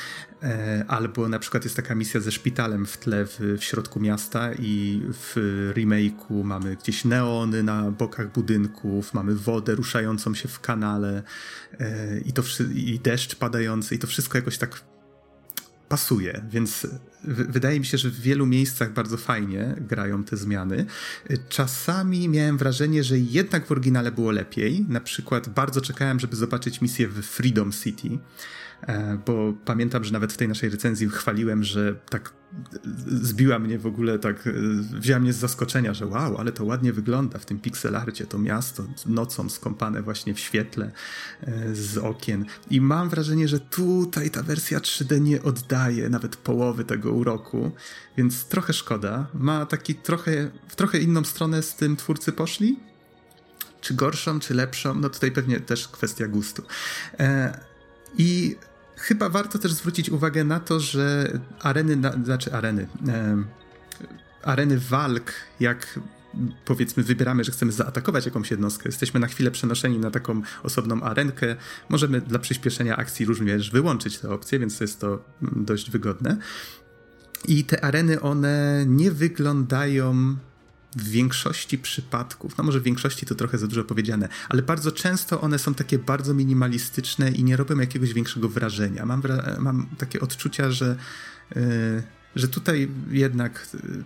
E, 0.44 0.86
albo 0.88 1.30
na 1.30 1.40
przykład 1.40 1.64
jest 1.64 1.76
taka 1.76 1.96
misja 1.96 2.20
ze 2.20 2.32
szpitalem 2.32 2.86
w 2.86 2.98
tle 2.98 3.26
w, 3.26 3.40
w 3.60 3.64
środku 3.64 4.00
miasta 4.00 4.54
i 4.54 5.02
w 5.14 5.36
remake'u 5.76 6.44
mamy 6.44 6.76
gdzieś 6.76 7.06
neony 7.06 7.64
na 7.64 7.92
bokach 7.92 8.32
budynków, 8.32 9.14
mamy 9.14 9.36
wodę 9.36 9.76
ruszającą 9.76 10.36
się 10.36 10.48
w 10.48 10.60
kanale 10.60 11.24
e, 11.80 12.20
i, 12.20 12.34
to, 12.34 12.44
i 12.76 13.00
deszcz 13.00 13.36
padający 13.36 13.96
i 13.96 14.00
to 14.00 14.08
wszystko 14.08 14.38
jakoś 14.38 14.58
tak 14.58 14.82
pasuje, 15.90 16.42
więc 16.50 16.88
wydaje 17.24 17.80
mi 17.80 17.86
się, 17.86 17.98
że 17.98 18.10
w 18.10 18.20
wielu 18.20 18.46
miejscach 18.46 18.94
bardzo 18.94 19.18
fajnie 19.18 19.76
grają 19.78 20.24
te 20.24 20.38
zmiany. 20.38 20.86
Czasami 21.50 22.30
miałem 22.30 22.58
wrażenie, 22.58 23.04
że 23.04 23.20
jednak 23.20 23.66
w 23.66 23.72
oryginale 23.72 24.12
było 24.12 24.32
lepiej. 24.32 24.86
Na 24.90 25.02
przykład 25.02 25.50
bardzo 25.50 25.82
czekałem, 25.82 26.20
żeby 26.20 26.36
zobaczyć 26.36 26.82
misję 26.82 27.08
w 27.08 27.26
Freedom 27.26 27.72
City 27.72 28.10
bo 29.26 29.54
pamiętam, 29.66 30.04
że 30.04 30.14
nawet 30.14 30.34
w 30.34 30.38
tej 30.38 30.48
naszej 30.48 30.70
recenzji 30.70 31.10
chwaliłem, 31.10 31.64
że 31.64 31.96
tak 32.10 32.34
zbiła 33.08 33.60
mnie 33.60 33.80
w 33.80 33.86
ogóle, 33.86 34.20
tak 34.20 34.48
e, 34.48 34.52
wzięła 35.00 35.20
mnie 35.20 35.34
z 35.34 35.38
zaskoczenia, 35.38 35.94
że 35.94 36.06
wow, 36.06 36.38
ale 36.38 36.52
to 36.52 36.66
ładnie 36.66 36.94
wygląda 36.94 37.40
w 37.40 37.46
tym 37.46 37.60
pixelarcie, 37.60 38.26
to 38.26 38.40
miasto 38.40 38.84
nocą 39.06 39.50
skąpane 39.50 40.02
właśnie 40.02 40.34
w 40.34 40.40
świetle 40.40 40.92
e, 41.42 41.76
z 41.76 41.98
okien. 41.98 42.46
I 42.70 42.82
mam 42.82 43.10
wrażenie, 43.10 43.48
że 43.48 43.60
tutaj 43.60 44.30
ta 44.30 44.44
wersja 44.44 44.80
3D 44.80 45.22
nie 45.22 45.44
oddaje 45.44 46.10
nawet 46.10 46.36
połowy 46.36 46.84
tego 46.84 47.12
uroku, 47.12 47.72
więc 48.18 48.46
trochę 48.46 48.74
szkoda. 48.74 49.28
Ma 49.34 49.66
taki 49.66 49.96
trochę, 49.96 50.52
w 50.68 50.76
trochę 50.76 51.00
inną 51.00 51.24
stronę 51.24 51.64
z 51.64 51.76
tym 51.76 51.96
twórcy 51.96 52.32
poszli, 52.32 52.80
czy 53.82 53.94
gorszą, 53.94 54.40
czy 54.40 54.54
lepszą, 54.54 54.96
no 54.96 55.10
tutaj 55.10 55.32
pewnie 55.32 55.60
też 55.60 55.88
kwestia 55.88 56.28
gustu. 56.28 56.64
I 58.18 58.56
chyba 58.98 59.30
warto 59.30 59.60
też 59.60 59.74
zwrócić 59.74 60.10
uwagę 60.10 60.44
na 60.44 60.60
to, 60.60 60.80
że 60.80 61.40
areny, 61.60 61.96
na, 61.96 62.12
znaczy 62.12 62.54
areny, 62.54 62.88
e, 63.08 63.44
areny 64.44 64.80
walk, 64.80 65.34
jak 65.60 66.00
powiedzmy 66.66 67.04
wybieramy, 67.04 67.44
że 67.44 67.52
chcemy 67.52 67.72
zaatakować 67.72 68.26
jakąś 68.26 68.52
jednostkę, 68.52 68.90
jesteśmy 68.90 69.20
na 69.20 69.28
chwilę 69.28 69.52
przenoszeni 69.52 70.00
na 70.00 70.12
taką 70.12 70.42
osobną 70.64 71.02
arenkę, 71.02 71.56
możemy 71.90 72.22
dla 72.22 72.40
przyspieszenia 72.40 72.98
akcji 72.98 73.26
również 73.26 73.72
wyłączyć 73.72 74.20
tę 74.20 74.30
opcję, 74.30 74.60
więc 74.60 74.80
jest 74.80 75.00
to 75.00 75.24
dość 75.42 75.92
wygodne. 75.92 76.38
I 77.46 77.64
te 77.64 77.84
areny, 77.86 78.22
one 78.22 78.86
nie 78.88 79.12
wyglądają 79.12 80.36
w 80.98 81.10
większości 81.10 81.78
przypadków, 81.78 82.58
no 82.58 82.64
może 82.64 82.80
w 82.80 82.84
większości 82.84 83.26
to 83.26 83.36
trochę 83.36 83.58
za 83.58 83.68
dużo 83.68 83.84
powiedziane, 83.84 84.30
ale 84.50 84.62
bardzo 84.62 84.92
często 84.92 85.42
one 85.42 85.60
są 85.60 85.74
takie 85.74 86.00
bardzo 86.00 86.34
minimalistyczne 86.34 87.32
i 87.32 87.44
nie 87.44 87.58
robią 87.58 87.80
jakiegoś 87.80 88.14
większego 88.14 88.50
wrażenia. 88.50 89.06
Mam, 89.06 89.24
mam 89.60 89.88
takie 89.98 90.20
odczucia, 90.20 90.72
że, 90.72 90.96
yy, 91.56 92.04
że 92.36 92.48
tutaj 92.48 92.92
jednak 93.10 93.68
yy, 93.74 94.04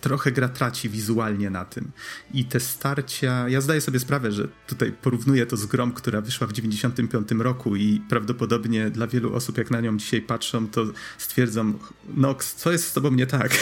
trochę 0.00 0.32
gra 0.32 0.48
traci 0.48 0.88
wizualnie 0.88 1.50
na 1.50 1.64
tym. 1.64 1.90
I 2.34 2.44
te 2.44 2.60
starcia, 2.60 3.48
ja 3.48 3.60
zdaję 3.60 3.80
sobie 3.80 4.00
sprawę, 4.00 4.32
że 4.32 4.48
tutaj 4.66 4.92
porównuję 4.92 5.46
to 5.46 5.56
z 5.56 5.66
grą, 5.66 5.92
która 5.92 6.20
wyszła 6.20 6.46
w 6.46 6.52
95 6.52 7.28
roku 7.38 7.76
i 7.76 8.02
prawdopodobnie 8.08 8.90
dla 8.90 9.06
wielu 9.06 9.34
osób, 9.34 9.58
jak 9.58 9.70
na 9.70 9.80
nią 9.80 9.96
dzisiaj 9.96 10.22
patrzą, 10.22 10.68
to 10.68 10.86
stwierdzą, 11.18 11.72
Nox, 12.14 12.54
co 12.54 12.72
jest 12.72 12.88
z 12.88 12.92
tobą 12.92 13.10
nie 13.10 13.26
tak? 13.26 13.58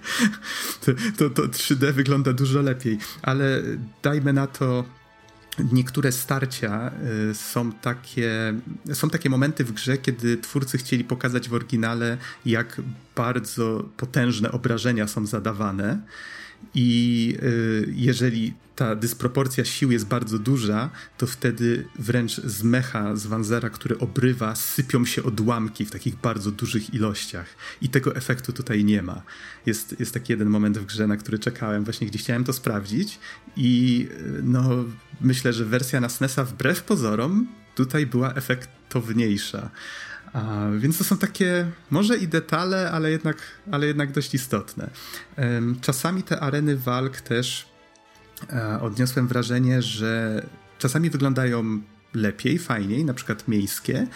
to, 0.84 0.92
to, 1.16 1.30
to 1.30 1.42
3D 1.42 1.92
wygląda 1.92 2.32
dużo 2.32 2.62
lepiej, 2.62 2.98
ale 3.22 3.62
dajmy 4.02 4.32
na 4.32 4.46
to 4.46 4.84
niektóre 5.72 6.12
starcia 6.12 6.90
y, 7.30 7.34
są 7.34 7.72
takie, 7.72 8.54
są 8.92 9.10
takie 9.10 9.30
momenty 9.30 9.64
w 9.64 9.72
grze, 9.72 9.98
kiedy 9.98 10.36
twórcy 10.36 10.78
chcieli 10.78 11.04
pokazać 11.04 11.48
w 11.48 11.54
oryginale, 11.54 12.18
jak 12.46 12.80
bardzo 13.16 13.88
potężne 13.96 14.52
obrażenia 14.52 15.08
są 15.08 15.26
zadawane. 15.26 16.02
I 16.74 17.36
y, 17.42 17.92
jeżeli 17.96 18.54
ta 18.76 18.96
dysproporcja 18.96 19.64
sił 19.64 19.92
jest 19.92 20.06
bardzo 20.06 20.38
duża, 20.38 20.90
to 21.18 21.26
wtedy 21.26 21.88
wręcz 21.98 22.36
z 22.36 22.62
mecha, 22.62 23.16
z 23.16 23.26
Wanzera, 23.26 23.70
który 23.70 23.98
obrywa, 23.98 24.54
sypią 24.54 25.04
się 25.04 25.22
odłamki 25.22 25.84
w 25.84 25.90
takich 25.90 26.16
bardzo 26.16 26.50
dużych 26.50 26.94
ilościach. 26.94 27.46
I 27.82 27.88
tego 27.88 28.16
efektu 28.16 28.52
tutaj 28.52 28.84
nie 28.84 29.02
ma. 29.02 29.22
Jest, 29.66 30.00
jest 30.00 30.14
taki 30.14 30.32
jeden 30.32 30.48
moment 30.48 30.78
w 30.78 30.86
grze, 30.86 31.06
na 31.06 31.16
który 31.16 31.38
czekałem, 31.38 31.84
właśnie 31.84 32.06
gdzie 32.06 32.18
chciałem 32.18 32.44
to 32.44 32.52
sprawdzić. 32.52 33.18
I 33.56 34.08
y, 34.10 34.40
no, 34.42 34.84
myślę, 35.20 35.52
że 35.52 35.64
wersja 35.64 36.00
na 36.00 36.08
SNESa 36.08 36.44
wbrew 36.44 36.82
pozorom 36.82 37.48
tutaj 37.74 38.06
była 38.06 38.34
efektowniejsza. 38.34 39.70
A, 40.32 40.66
więc 40.78 40.98
to 40.98 41.04
są 41.04 41.18
takie, 41.18 41.70
może 41.90 42.16
i 42.16 42.28
detale, 42.28 42.90
ale 42.90 43.10
jednak, 43.10 43.36
ale 43.72 43.86
jednak 43.86 44.12
dość 44.12 44.34
istotne. 44.34 44.90
Czasami 45.80 46.22
te 46.22 46.40
areny 46.40 46.76
walk 46.76 47.20
też 47.20 47.68
e, 48.52 48.80
odniosłem 48.80 49.28
wrażenie, 49.28 49.82
że 49.82 50.42
czasami 50.78 51.10
wyglądają 51.10 51.82
lepiej, 52.14 52.58
fajniej, 52.58 53.04
na 53.04 53.14
przykład 53.14 53.48
miejskie, 53.48 54.06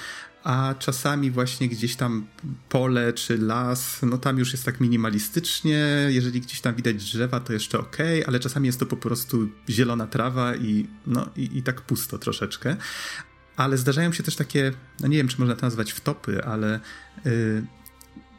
a 0.44 0.74
czasami 0.78 1.30
właśnie 1.30 1.68
gdzieś 1.68 1.96
tam 1.96 2.26
pole 2.68 3.12
czy 3.12 3.38
las, 3.38 4.00
no 4.02 4.18
tam 4.18 4.38
już 4.38 4.52
jest 4.52 4.64
tak 4.64 4.80
minimalistycznie, 4.80 6.06
jeżeli 6.08 6.40
gdzieś 6.40 6.60
tam 6.60 6.74
widać 6.74 6.96
drzewa, 6.96 7.40
to 7.40 7.52
jeszcze 7.52 7.78
ok, 7.78 7.96
ale 8.26 8.40
czasami 8.40 8.66
jest 8.66 8.80
to 8.80 8.86
po 8.86 8.96
prostu 8.96 9.48
zielona 9.68 10.06
trawa 10.06 10.56
i, 10.56 10.86
no, 11.06 11.26
i, 11.36 11.58
i 11.58 11.62
tak 11.62 11.80
pusto 11.80 12.18
troszeczkę 12.18 12.76
ale 13.60 13.78
zdarzają 13.78 14.12
się 14.12 14.22
też 14.22 14.36
takie, 14.36 14.72
no 15.00 15.08
nie 15.08 15.16
wiem, 15.16 15.28
czy 15.28 15.38
można 15.38 15.56
to 15.56 15.66
nazwać 15.66 15.92
wtopy, 15.92 16.44
ale 16.44 16.80
yy, 17.24 17.66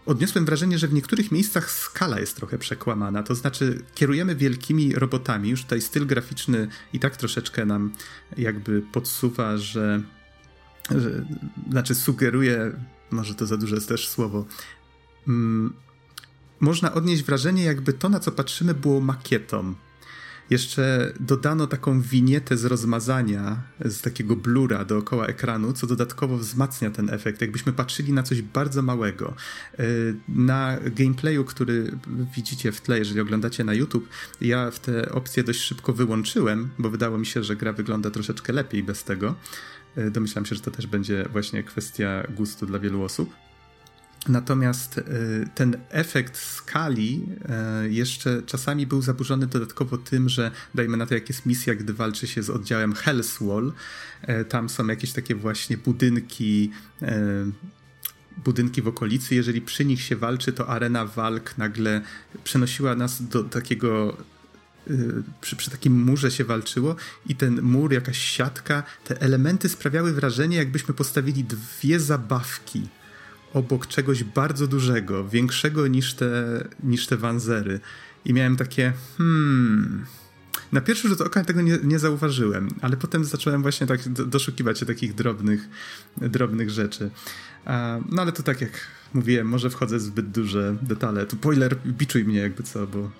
odniosłem 0.05 0.45
wrażenie, 0.45 0.77
że 0.77 0.87
w 0.87 0.93
niektórych 0.93 1.31
miejscach 1.31 1.71
skala 1.71 2.19
jest 2.19 2.35
trochę 2.35 2.57
przekłamana. 2.57 3.23
To 3.23 3.35
znaczy, 3.35 3.83
kierujemy 3.95 4.35
wielkimi 4.35 4.93
robotami, 4.93 5.49
już 5.49 5.63
tutaj 5.63 5.81
styl 5.81 6.07
graficzny 6.07 6.67
i 6.93 6.99
tak 6.99 7.17
troszeczkę 7.17 7.65
nam 7.65 7.93
jakby 8.37 8.81
podsuwa, 8.81 9.57
że, 9.57 10.01
że 10.89 11.25
znaczy 11.69 11.95
sugeruje, 11.95 12.71
może 13.11 13.35
to 13.35 13.45
za 13.45 13.57
duże 13.57 13.75
jest 13.75 13.89
też 13.89 14.09
słowo. 14.09 14.45
Mm, 15.27 15.73
można 16.59 16.93
odnieść 16.93 17.23
wrażenie, 17.23 17.63
jakby 17.63 17.93
to, 17.93 18.09
na 18.09 18.19
co 18.19 18.31
patrzymy, 18.31 18.73
było 18.73 19.01
makietą 19.01 19.75
jeszcze 20.49 21.13
dodano 21.19 21.67
taką 21.67 22.01
winietę 22.01 22.57
z 22.57 22.65
rozmazania, 22.65 23.61
z 23.85 24.01
takiego 24.01 24.35
blura 24.35 24.85
dookoła 24.85 25.27
ekranu, 25.27 25.73
co 25.73 25.87
dodatkowo 25.87 26.37
wzmacnia 26.37 26.91
ten 26.91 27.09
efekt, 27.09 27.41
jakbyśmy 27.41 27.73
patrzyli 27.73 28.13
na 28.13 28.23
coś 28.23 28.41
bardzo 28.41 28.81
małego. 28.81 29.33
E, 29.79 29.83
na 30.27 30.77
gameplayu, 30.95 31.45
który 31.45 31.97
widzicie 32.35 32.71
w 32.71 32.81
tle, 32.81 32.99
jeżeli 32.99 33.19
oglądacie 33.19 33.63
na 33.63 33.73
YouTube, 33.73 34.09
ja 34.41 34.71
w 34.71 34.79
te 34.79 35.11
opcje 35.11 35.43
dość 35.43 35.59
szybko 35.59 35.93
wyłączyłem, 35.93 36.69
bo 36.79 36.89
wydało 36.89 37.17
mi 37.17 37.25
się, 37.25 37.43
że 37.43 37.55
gra 37.55 37.73
wygląda 37.73 38.11
troszeczkę 38.11 38.53
lepiej 38.53 38.83
bez 38.83 39.03
tego. 39.03 39.35
E, 39.95 40.11
domyślam 40.11 40.45
się, 40.45 40.55
że 40.55 40.61
to 40.61 40.71
też 40.71 40.87
będzie 40.87 41.25
właśnie 41.31 41.63
kwestia 41.63 42.23
gustu 42.29 42.65
dla 42.65 42.79
wielu 42.79 43.03
osób. 43.03 43.50
Natomiast 44.27 44.97
y, 44.97 45.03
ten 45.55 45.77
efekt 45.89 46.37
skali 46.37 47.25
y, 47.85 47.91
jeszcze 47.91 48.41
czasami 48.45 48.87
był 48.87 49.01
zaburzony 49.01 49.47
dodatkowo 49.47 49.97
tym, 49.97 50.29
że 50.29 50.51
dajmy 50.75 50.97
na 50.97 51.05
to, 51.05 51.13
jak 51.13 51.29
jest 51.29 51.45
misja, 51.45 51.75
gdy 51.75 51.93
walczy 51.93 52.27
się 52.27 52.43
z 52.43 52.49
oddziałem 52.49 52.93
Hellswall, 52.93 53.73
y, 54.29 54.45
tam 54.45 54.69
są 54.69 54.87
jakieś 54.87 55.11
takie 55.11 55.35
właśnie 55.35 55.77
budynki, 55.77 56.71
budynki 58.45 58.81
w 58.81 58.87
okolicy. 58.87 59.35
Jeżeli 59.35 59.61
przy 59.61 59.85
nich 59.85 60.01
się 60.01 60.15
walczy, 60.15 60.53
to 60.53 60.67
arena 60.67 61.05
walk 61.05 61.57
nagle 61.57 62.01
przenosiła 62.43 62.95
nas 62.95 63.23
do 63.23 63.43
takiego 63.43 64.17
przy, 65.41 65.55
przy, 65.55 65.71
takim 65.71 66.03
murze 66.03 66.31
się 66.31 66.43
walczyło 66.43 66.95
i 67.25 67.35
ten 67.35 67.61
mur, 67.61 67.93
jakaś 67.93 68.17
siatka, 68.17 68.83
te 69.03 69.21
elementy 69.21 69.69
sprawiały 69.69 70.13
wrażenie, 70.13 70.57
jakbyśmy 70.57 70.93
postawili 70.93 71.43
dwie 71.43 71.99
zabawki 71.99 72.87
obok 73.53 73.87
czegoś 73.87 74.23
bardzo 74.23 74.67
dużego, 74.67 75.27
większego 75.27 75.87
niż 75.87 76.13
te, 76.13 76.63
niż 76.83 77.07
te 77.07 77.17
wanzery. 77.17 77.79
I 78.25 78.33
miałem 78.33 78.55
takie, 78.55 78.93
hmm. 79.17 80.05
Na 80.71 80.81
pierwszy 80.81 81.07
rzut 81.07 81.21
oka 81.21 81.43
tego 81.43 81.61
nie, 81.61 81.77
nie 81.83 81.99
zauważyłem, 81.99 82.69
ale 82.81 82.97
potem 82.97 83.25
zacząłem 83.25 83.61
właśnie 83.61 83.87
tak 83.87 84.09
doszukiwać 84.09 84.79
się 84.79 84.85
takich 84.85 85.15
drobnych, 85.15 85.69
drobnych 86.17 86.69
rzeczy. 86.69 87.11
No 88.09 88.21
ale 88.21 88.31
to 88.31 88.43
tak 88.43 88.61
jak 88.61 88.87
mówiłem, 89.13 89.47
może 89.47 89.69
wchodzę 89.69 89.97
w 89.97 90.01
zbyt 90.01 90.31
duże 90.31 90.75
detale. 90.81 91.25
Tu 91.25 91.35
spoiler, 91.35 91.77
biczuj 91.85 92.25
mnie 92.25 92.39
jakby 92.39 92.63
co, 92.63 92.87
bo... 92.87 93.11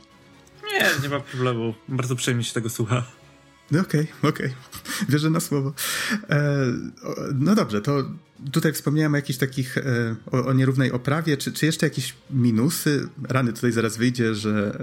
Nie, 0.73 0.85
nie 1.03 1.09
ma 1.09 1.19
problemu. 1.19 1.73
Bardzo 1.87 2.15
przyjemnie 2.15 2.43
się 2.43 2.53
tego 2.53 2.69
słucha. 2.69 3.03
No 3.71 3.79
okej, 3.79 4.01
okay, 4.01 4.29
okej. 4.29 4.45
Okay. 4.45 5.05
Wierzę 5.09 5.29
na 5.29 5.39
słowo. 5.39 5.73
E, 6.29 6.65
no 7.33 7.55
dobrze, 7.55 7.81
to 7.81 8.03
tutaj 8.51 8.73
wspomniałem 8.73 9.13
o 9.13 9.15
jakichś 9.15 9.39
takich, 9.39 9.77
e, 9.77 10.15
o, 10.31 10.45
o, 10.45 10.53
nierównej 10.53 10.91
oprawie, 10.91 11.37
czy, 11.37 11.51
czy 11.51 11.65
jeszcze 11.65 11.85
jakieś 11.85 12.15
minusy? 12.29 13.09
Rany 13.23 13.53
tutaj 13.53 13.71
zaraz 13.71 13.97
wyjdzie, 13.97 14.35
że, 14.35 14.79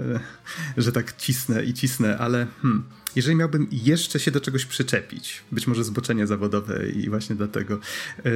e, 0.77 0.81
że 0.81 0.91
tak 0.91 1.17
cisnę 1.17 1.63
i 1.63 1.73
cisnę, 1.73 2.17
ale 2.17 2.47
hmm, 2.61 2.83
jeżeli 3.15 3.35
miałbym 3.35 3.67
jeszcze 3.71 4.19
się 4.19 4.31
do 4.31 4.41
czegoś 4.41 4.65
przyczepić, 4.65 5.43
być 5.51 5.67
może 5.67 5.83
zboczenie 5.83 6.27
zawodowe 6.27 6.89
i 6.89 7.09
właśnie 7.09 7.35
dlatego, 7.35 7.79
e, 8.19 8.31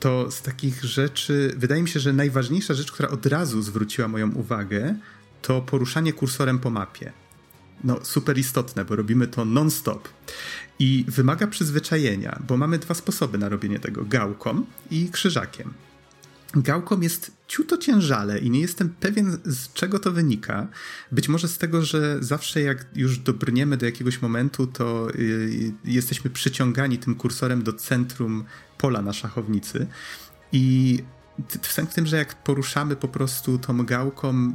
to 0.00 0.30
z 0.30 0.42
takich 0.42 0.84
rzeczy, 0.84 1.54
wydaje 1.56 1.82
mi 1.82 1.88
się, 1.88 2.00
że 2.00 2.12
najważniejsza 2.12 2.74
rzecz, 2.74 2.92
która 2.92 3.08
od 3.08 3.26
razu 3.26 3.62
zwróciła 3.62 4.08
moją 4.08 4.32
uwagę, 4.32 4.94
to 5.42 5.62
poruszanie 5.62 6.12
kursorem 6.12 6.58
po 6.58 6.70
mapie 6.70 7.12
no, 7.84 7.98
super 8.02 8.38
istotne, 8.38 8.84
bo 8.84 8.96
robimy 8.96 9.26
to 9.26 9.44
non-stop. 9.44 10.08
I 10.78 11.04
wymaga 11.08 11.46
przyzwyczajenia, 11.46 12.42
bo 12.48 12.56
mamy 12.56 12.78
dwa 12.78 12.94
sposoby 12.94 13.38
na 13.38 13.48
robienie 13.48 13.78
tego: 13.78 14.04
gałką 14.04 14.64
i 14.90 15.08
krzyżakiem. 15.08 15.74
Gałką 16.54 17.00
jest 17.00 17.32
ciuto 17.48 17.78
ciężale 17.78 18.38
i 18.38 18.50
nie 18.50 18.60
jestem 18.60 18.88
pewien, 19.00 19.38
z 19.44 19.72
czego 19.72 19.98
to 19.98 20.12
wynika. 20.12 20.68
Być 21.12 21.28
może 21.28 21.48
z 21.48 21.58
tego, 21.58 21.82
że 21.82 22.16
zawsze 22.20 22.60
jak 22.60 22.86
już 22.94 23.18
dobrniemy 23.18 23.76
do 23.76 23.86
jakiegoś 23.86 24.22
momentu, 24.22 24.66
to 24.66 25.08
yy, 25.14 25.72
jesteśmy 25.84 26.30
przyciągani 26.30 26.98
tym 26.98 27.14
kursorem 27.14 27.62
do 27.62 27.72
centrum 27.72 28.44
pola 28.78 29.02
na 29.02 29.12
szachownicy. 29.12 29.86
I 30.52 30.98
w 31.62 31.94
tym, 31.94 32.06
że 32.06 32.16
jak 32.16 32.42
poruszamy 32.42 32.96
po 32.96 33.08
prostu 33.08 33.58
tą 33.58 33.86
gałką, 33.86 34.52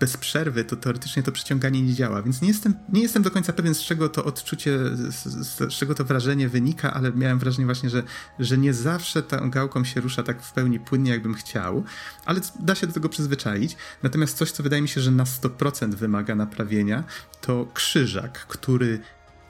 bez 0.00 0.16
przerwy, 0.16 0.64
to 0.64 0.76
teoretycznie 0.76 1.22
to 1.22 1.32
przyciąganie 1.32 1.82
nie 1.82 1.94
działa, 1.94 2.22
więc 2.22 2.42
nie 2.42 2.48
jestem, 2.48 2.74
nie 2.92 3.02
jestem 3.02 3.22
do 3.22 3.30
końca 3.30 3.52
pewien, 3.52 3.74
z 3.74 3.80
czego 3.80 4.08
to 4.08 4.24
odczucie, 4.24 4.78
z, 4.94 5.46
z, 5.46 5.72
czego 5.72 5.94
to 5.94 6.04
wrażenie 6.04 6.48
wynika, 6.48 6.94
ale 6.94 7.12
miałem 7.12 7.38
wrażenie 7.38 7.64
właśnie, 7.66 7.90
że, 7.90 8.02
że 8.38 8.58
nie 8.58 8.74
zawsze 8.74 9.22
tą 9.22 9.50
gałką 9.50 9.84
się 9.84 10.00
rusza 10.00 10.22
tak 10.22 10.42
w 10.42 10.52
pełni 10.52 10.80
płynnie, 10.80 11.10
jakbym 11.10 11.34
chciał, 11.34 11.84
ale 12.24 12.40
da 12.60 12.74
się 12.74 12.86
do 12.86 12.92
tego 12.92 13.08
przyzwyczaić. 13.08 13.76
Natomiast 14.02 14.36
coś, 14.36 14.50
co 14.52 14.62
wydaje 14.62 14.82
mi 14.82 14.88
się, 14.88 15.00
że 15.00 15.10
na 15.10 15.24
100% 15.24 15.94
wymaga 15.94 16.34
naprawienia, 16.34 17.04
to 17.40 17.66
krzyżak, 17.74 18.46
który 18.46 19.00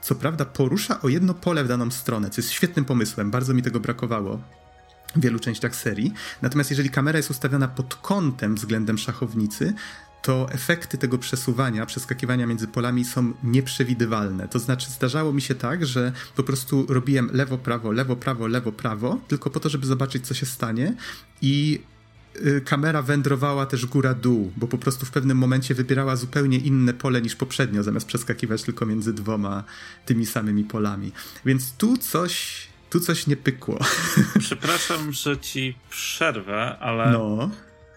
co 0.01 0.15
prawda 0.15 0.45
porusza 0.45 1.01
o 1.01 1.09
jedno 1.09 1.33
pole 1.33 1.63
w 1.63 1.67
daną 1.67 1.91
stronę, 1.91 2.29
co 2.29 2.41
jest 2.41 2.51
świetnym 2.51 2.85
pomysłem, 2.85 3.31
bardzo 3.31 3.53
mi 3.53 3.61
tego 3.61 3.79
brakowało 3.79 4.39
w 5.15 5.21
wielu 5.21 5.39
częściach 5.39 5.75
serii. 5.75 6.13
Natomiast 6.41 6.69
jeżeli 6.69 6.89
kamera 6.89 7.17
jest 7.17 7.31
ustawiona 7.31 7.67
pod 7.67 7.95
kątem 7.95 8.55
względem 8.55 8.97
szachownicy, 8.97 9.73
to 10.25 10.47
efekty 10.51 10.97
tego 10.97 11.17
przesuwania, 11.17 11.85
przeskakiwania 11.85 12.47
między 12.47 12.67
polami 12.67 13.05
są 13.05 13.33
nieprzewidywalne. 13.43 14.47
To 14.47 14.59
znaczy, 14.59 14.89
zdarzało 14.89 15.33
mi 15.33 15.41
się 15.41 15.55
tak, 15.55 15.85
że 15.85 16.11
po 16.35 16.43
prostu 16.43 16.85
robiłem 16.89 17.29
lewo, 17.33 17.57
prawo, 17.57 17.91
lewo, 17.91 18.15
prawo, 18.15 18.47
lewo, 18.47 18.71
prawo, 18.71 19.19
tylko 19.27 19.49
po 19.49 19.59
to, 19.59 19.69
żeby 19.69 19.87
zobaczyć, 19.87 20.27
co 20.27 20.33
się 20.33 20.45
stanie, 20.45 20.95
i 21.41 21.81
y, 22.35 22.61
kamera 22.61 23.01
wędrowała 23.01 23.65
też 23.65 23.85
góra-dół, 23.85 24.51
bo 24.57 24.67
po 24.67 24.77
prostu 24.77 25.05
w 25.05 25.11
pewnym 25.11 25.37
momencie 25.37 25.75
wybierała 25.75 26.15
zupełnie 26.15 26.57
inne 26.57 26.93
pole 26.93 27.21
niż 27.21 27.35
poprzednio, 27.35 27.83
zamiast 27.83 28.07
przeskakiwać 28.07 28.63
tylko 28.63 28.85
między 28.85 29.13
dwoma 29.13 29.63
tymi 30.05 30.25
samymi 30.25 30.63
polami. 30.63 31.11
Więc 31.45 31.73
tu 31.73 31.97
coś, 31.97 32.67
tu 32.89 32.99
coś 32.99 33.27
nie 33.27 33.37
pykło. 33.37 33.79
Przepraszam, 34.39 35.13
że 35.13 35.37
ci 35.37 35.75
przerwę, 35.89 36.77
ale. 36.79 37.11
No. 37.11 37.49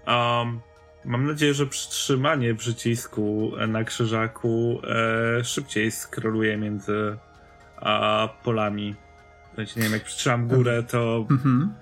Um, 0.06 0.67
Mam 1.04 1.26
nadzieję, 1.26 1.54
że 1.54 1.66
przytrzymanie 1.66 2.54
przycisku 2.54 3.52
na 3.68 3.84
krzyżaku 3.84 4.80
e, 4.84 5.44
szybciej 5.44 5.90
skroluje 5.90 6.56
między 6.56 7.16
a, 7.76 8.28
polami. 8.44 8.96
Znaczy, 9.54 9.72
nie 9.76 9.82
wiem, 9.82 9.92
jak 9.92 10.04
przytrzymam 10.04 10.48
górę, 10.48 10.82
to 10.82 11.26
mhm. 11.30 11.74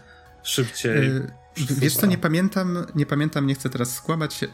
szybciej. 0.42 1.06
E, 1.06 1.20
wiesz 1.56 1.96
co, 1.96 2.06
nie 2.06 2.18
pamiętam, 2.18 2.86
nie 2.94 3.06
pamiętam, 3.06 3.46
nie 3.46 3.54
chcę 3.54 3.70
teraz 3.70 3.94
skłamać. 3.94 4.44
E, 4.44 4.48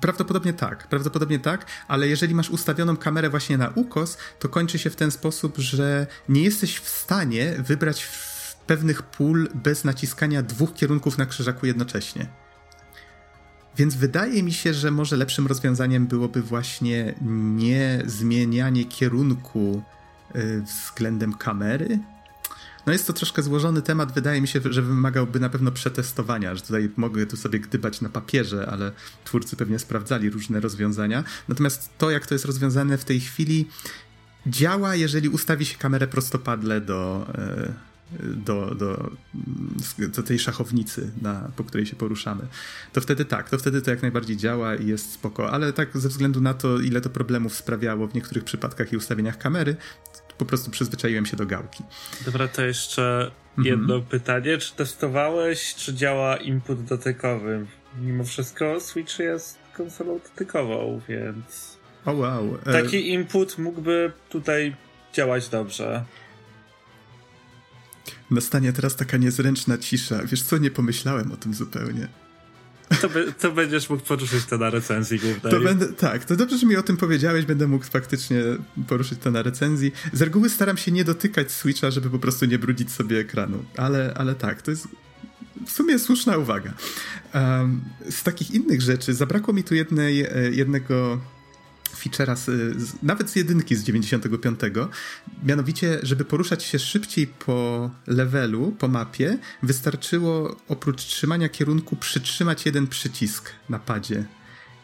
prawdopodobnie 0.00 0.52
tak, 0.52 0.88
prawdopodobnie 0.88 1.38
tak, 1.38 1.66
ale 1.88 2.08
jeżeli 2.08 2.34
masz 2.34 2.50
ustawioną 2.50 2.96
kamerę 2.96 3.30
właśnie 3.30 3.58
na 3.58 3.68
ukos, 3.74 4.18
to 4.38 4.48
kończy 4.48 4.78
się 4.78 4.90
w 4.90 4.96
ten 4.96 5.10
sposób, 5.10 5.58
że 5.58 6.06
nie 6.28 6.42
jesteś 6.42 6.78
w 6.78 6.88
stanie 6.88 7.54
wybrać 7.58 8.08
pewnych 8.66 9.02
pól 9.02 9.48
bez 9.54 9.84
naciskania 9.84 10.42
dwóch 10.42 10.74
kierunków 10.74 11.18
na 11.18 11.26
krzyżaku 11.26 11.66
jednocześnie. 11.66 12.41
Więc 13.76 13.94
wydaje 13.94 14.42
mi 14.42 14.52
się, 14.52 14.74
że 14.74 14.90
może 14.90 15.16
lepszym 15.16 15.46
rozwiązaniem 15.46 16.06
byłoby 16.06 16.42
właśnie 16.42 17.14
nie 17.56 18.02
zmienianie 18.06 18.84
kierunku 18.84 19.82
y, 20.36 20.62
względem 20.62 21.34
kamery. 21.34 21.98
No 22.86 22.92
jest 22.92 23.06
to 23.06 23.12
troszkę 23.12 23.42
złożony 23.42 23.82
temat, 23.82 24.12
wydaje 24.12 24.40
mi 24.40 24.48
się, 24.48 24.60
że 24.70 24.82
wymagałby 24.82 25.40
na 25.40 25.48
pewno 25.48 25.72
przetestowania, 25.72 26.54
że 26.54 26.62
tutaj 26.62 26.90
mogę 26.96 27.26
tu 27.26 27.36
sobie 27.36 27.60
gdybać 27.60 28.00
na 28.00 28.08
papierze, 28.08 28.68
ale 28.70 28.92
twórcy 29.24 29.56
pewnie 29.56 29.78
sprawdzali 29.78 30.30
różne 30.30 30.60
rozwiązania. 30.60 31.24
Natomiast 31.48 31.90
to, 31.98 32.10
jak 32.10 32.26
to 32.26 32.34
jest 32.34 32.44
rozwiązane 32.44 32.98
w 32.98 33.04
tej 33.04 33.20
chwili, 33.20 33.68
działa, 34.46 34.94
jeżeli 34.94 35.28
ustawi 35.28 35.66
się 35.66 35.78
kamerę 35.78 36.06
prostopadle 36.06 36.80
do, 36.80 37.26
y, 37.68 37.91
do, 38.20 38.74
do, 38.74 39.10
do 39.98 40.22
tej 40.22 40.38
szachownicy, 40.38 41.10
na, 41.22 41.50
po 41.56 41.64
której 41.64 41.86
się 41.86 41.96
poruszamy. 41.96 42.46
To 42.92 43.00
wtedy 43.00 43.24
tak, 43.24 43.50
to 43.50 43.58
wtedy 43.58 43.82
to 43.82 43.90
jak 43.90 44.02
najbardziej 44.02 44.36
działa 44.36 44.74
i 44.74 44.86
jest 44.86 45.12
spoko, 45.12 45.50
ale 45.50 45.72
tak 45.72 45.98
ze 45.98 46.08
względu 46.08 46.40
na 46.40 46.54
to, 46.54 46.80
ile 46.80 47.00
to 47.00 47.10
problemów 47.10 47.54
sprawiało 47.54 48.06
w 48.06 48.14
niektórych 48.14 48.44
przypadkach 48.44 48.92
i 48.92 48.96
ustawieniach 48.96 49.38
kamery, 49.38 49.76
po 50.38 50.44
prostu 50.44 50.70
przyzwyczaiłem 50.70 51.26
się 51.26 51.36
do 51.36 51.46
gałki. 51.46 51.84
Dobra, 52.24 52.48
to 52.48 52.62
jeszcze 52.62 53.30
mhm. 53.58 53.66
jedno 53.66 54.00
pytanie. 54.00 54.58
Czy 54.58 54.74
testowałeś, 54.74 55.74
czy 55.74 55.94
działa 55.94 56.36
input 56.36 56.84
dotykowy? 56.84 57.66
Mimo 58.00 58.24
wszystko 58.24 58.80
Switch 58.80 59.18
jest 59.18 59.58
konsolą 59.76 60.18
dotykową, 60.18 61.00
więc... 61.08 61.78
Oh, 62.04 62.18
wow. 62.18 62.58
E, 62.66 62.72
Taki 62.72 63.10
input 63.10 63.58
mógłby 63.58 64.12
tutaj 64.28 64.76
działać 65.12 65.48
dobrze. 65.48 66.04
Nastanie 68.32 68.72
teraz 68.72 68.96
taka 68.96 69.16
niezręczna 69.16 69.78
cisza. 69.78 70.22
Wiesz 70.24 70.42
co, 70.42 70.58
nie 70.58 70.70
pomyślałem 70.70 71.32
o 71.32 71.36
tym 71.36 71.54
zupełnie. 71.54 72.08
To, 73.00 73.08
by, 73.08 73.32
to 73.40 73.52
będziesz 73.52 73.90
mógł 73.90 74.02
poruszyć 74.02 74.44
to 74.44 74.58
na 74.58 74.70
recenzji 74.70 75.18
głównej. 75.18 75.52
To 75.52 75.60
będę, 75.60 75.88
tak, 75.88 76.24
to 76.24 76.36
dobrze, 76.36 76.58
że 76.58 76.66
mi 76.66 76.76
o 76.76 76.82
tym 76.82 76.96
powiedziałeś, 76.96 77.44
będę 77.44 77.66
mógł 77.66 77.84
faktycznie 77.84 78.42
poruszyć 78.88 79.18
to 79.18 79.30
na 79.30 79.42
recenzji. 79.42 79.92
Z 80.12 80.22
reguły 80.22 80.50
staram 80.50 80.76
się 80.76 80.92
nie 80.92 81.04
dotykać 81.04 81.52
Switcha, 81.52 81.90
żeby 81.90 82.10
po 82.10 82.18
prostu 82.18 82.44
nie 82.44 82.58
brudzić 82.58 82.90
sobie 82.90 83.18
ekranu, 83.18 83.64
ale, 83.76 84.14
ale 84.16 84.34
tak, 84.34 84.62
to 84.62 84.70
jest 84.70 84.88
w 85.66 85.70
sumie 85.70 85.98
słuszna 85.98 86.36
uwaga. 86.36 86.72
Um, 87.34 87.80
z 88.10 88.22
takich 88.22 88.50
innych 88.50 88.82
rzeczy 88.82 89.14
zabrakło 89.14 89.54
mi 89.54 89.64
tu 89.64 89.74
jednej, 89.74 90.20
e, 90.20 90.50
jednego 90.52 91.20
feature'a 91.96 92.36
z, 92.36 92.44
z, 92.82 93.02
nawet 93.02 93.30
z 93.30 93.36
jedynki 93.36 93.76
z 93.76 93.84
95. 93.84 94.60
Mianowicie, 95.44 95.98
żeby 96.02 96.24
poruszać 96.24 96.62
się 96.62 96.78
szybciej 96.78 97.26
po 97.26 97.90
levelu, 98.06 98.76
po 98.78 98.88
mapie, 98.88 99.38
wystarczyło 99.62 100.56
oprócz 100.68 101.02
trzymania 101.02 101.48
kierunku 101.48 101.96
przytrzymać 101.96 102.66
jeden 102.66 102.86
przycisk 102.86 103.50
na 103.68 103.78
padzie. 103.78 104.24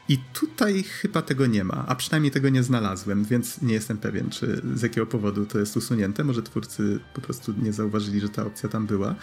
I 0.08 0.18
tutaj 0.32 0.82
chyba 0.82 1.22
tego 1.22 1.46
nie 1.46 1.64
ma, 1.64 1.84
a 1.88 1.94
przynajmniej 1.94 2.30
tego 2.30 2.48
nie 2.48 2.62
znalazłem, 2.62 3.24
więc 3.24 3.62
nie 3.62 3.74
jestem 3.74 3.98
pewien, 3.98 4.30
czy 4.30 4.62
z 4.74 4.82
jakiego 4.82 5.06
powodu 5.06 5.46
to 5.46 5.58
jest 5.58 5.76
usunięte. 5.76 6.24
Może 6.24 6.42
twórcy 6.42 7.00
po 7.14 7.20
prostu 7.20 7.54
nie 7.62 7.72
zauważyli, 7.72 8.20
że 8.20 8.28
ta 8.28 8.46
opcja 8.46 8.68
tam 8.68 8.86
była, 8.86 9.14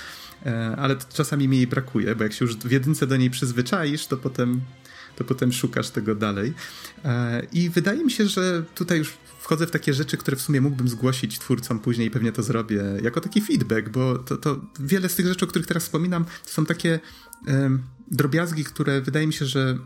e, 0.45 0.76
ale 0.78 0.95
czasami 1.13 1.48
mi 1.48 1.58
jej 1.58 1.67
brakuje, 1.67 2.15
bo 2.15 2.24
jak 2.24 2.34
się 2.34 2.45
już 2.45 2.58
w 2.58 2.71
jedynce 2.71 3.08
do 3.08 3.17
niej 3.17 3.30
przyzwyczaisz, 3.30 4.08
to 4.08 4.17
potem 4.17 4.62
to 5.15 5.23
potem 5.23 5.51
szukasz 5.54 5.89
tego 5.89 6.15
dalej. 6.15 6.54
E, 7.06 7.47
I 7.54 7.69
wydaje 7.69 8.04
mi 8.04 8.12
się, 8.12 8.28
że 8.28 8.63
tutaj 8.75 8.97
już 8.97 9.13
wchodzę 9.39 9.67
w 9.67 9.71
takie 9.71 9.93
rzeczy, 9.93 10.17
które 10.17 10.38
w 10.38 10.41
sumie 10.41 10.62
mógłbym 10.62 10.88
zgłosić 10.88 11.39
twórcom 11.39 11.80
później, 11.80 12.12
pewnie 12.12 12.32
to 12.32 12.43
zrobię 12.43 12.84
jako 13.01 13.21
taki 13.21 13.41
feedback, 13.41 13.89
bo 13.89 14.17
to, 14.17 14.38
to 14.38 14.62
wiele 14.80 15.10
z 15.10 15.15
tych 15.15 15.28
rzeczy, 15.28 15.45
o 15.45 15.47
których 15.47 15.67
teraz 15.67 15.84
wspominam, 15.84 16.25
to 16.25 16.49
są 16.51 16.65
takie 16.65 16.99
drobiazgi, 18.12 18.63
które 18.63 19.01
wydaje 19.01 19.28
mi 19.28 19.34
się, 19.34 19.45
że 19.45 19.78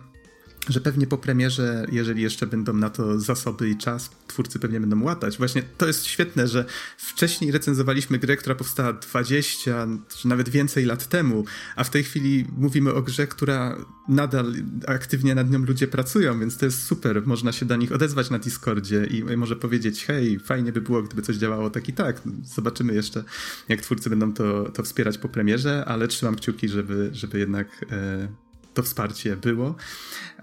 że 0.70 0.82
pewnie 0.82 1.08
po 1.08 1.18
premierze, 1.18 1.86
jeżeli 1.92 2.22
jeszcze 2.22 2.48
będą 2.48 2.74
na 2.74 2.90
to 2.90 3.20
zasoby 3.20 3.70
i 3.70 3.78
czas, 3.78 4.10
twórcy 4.28 4.60
pewnie 4.60 4.80
będą 4.80 5.04
łatać. 5.04 5.38
Właśnie 5.38 5.64
to 5.78 5.88
jest 5.88 6.06
świetne, 6.06 6.48
że 6.48 6.66
wcześniej 6.98 7.52
recenzowaliśmy 7.52 8.20
grę, 8.20 8.38
która 8.38 8.56
powstała 8.56 8.94
20 8.94 9.88
czy 10.18 10.28
nawet 10.28 10.50
więcej 10.50 10.86
lat 10.86 11.08
temu, 11.08 11.46
a 11.76 11.84
w 11.84 11.90
tej 11.90 12.04
chwili 12.04 12.46
mówimy 12.58 12.94
o 12.94 13.02
grze, 13.02 13.28
która 13.28 13.78
nadal 14.08 14.54
aktywnie 14.88 15.36
nad 15.36 15.52
nią 15.52 15.60
ludzie 15.60 15.88
pracują, 15.88 16.40
więc 16.40 16.58
to 16.58 16.66
jest 16.66 16.84
super. 16.84 17.28
Można 17.28 17.52
się 17.52 17.66
do 17.66 17.76
nich 17.76 17.92
odezwać 17.92 18.30
na 18.30 18.40
Discordzie 18.40 19.06
i 19.06 19.38
może 19.38 19.56
powiedzieć, 19.56 20.06
hej, 20.06 20.40
fajnie 20.40 20.72
by 20.72 20.82
było, 20.82 21.04
gdyby 21.04 21.22
coś 21.22 21.36
działało 21.36 21.70
tak 21.70 21.90
i 21.90 21.94
tak. 21.94 22.22
Zobaczymy 22.44 22.94
jeszcze, 22.94 23.24
jak 23.70 23.82
twórcy 23.82 24.10
będą 24.10 24.34
to, 24.34 24.70
to 24.70 24.84
wspierać 24.84 25.18
po 25.18 25.30
premierze, 25.30 25.86
ale 25.86 26.08
trzymam 26.08 26.36
kciuki, 26.36 26.70
żeby, 26.70 27.10
żeby 27.14 27.40
jednak... 27.40 27.86
E, 27.92 28.49
to 28.80 28.84
wsparcie 28.84 29.36
było. 29.36 29.76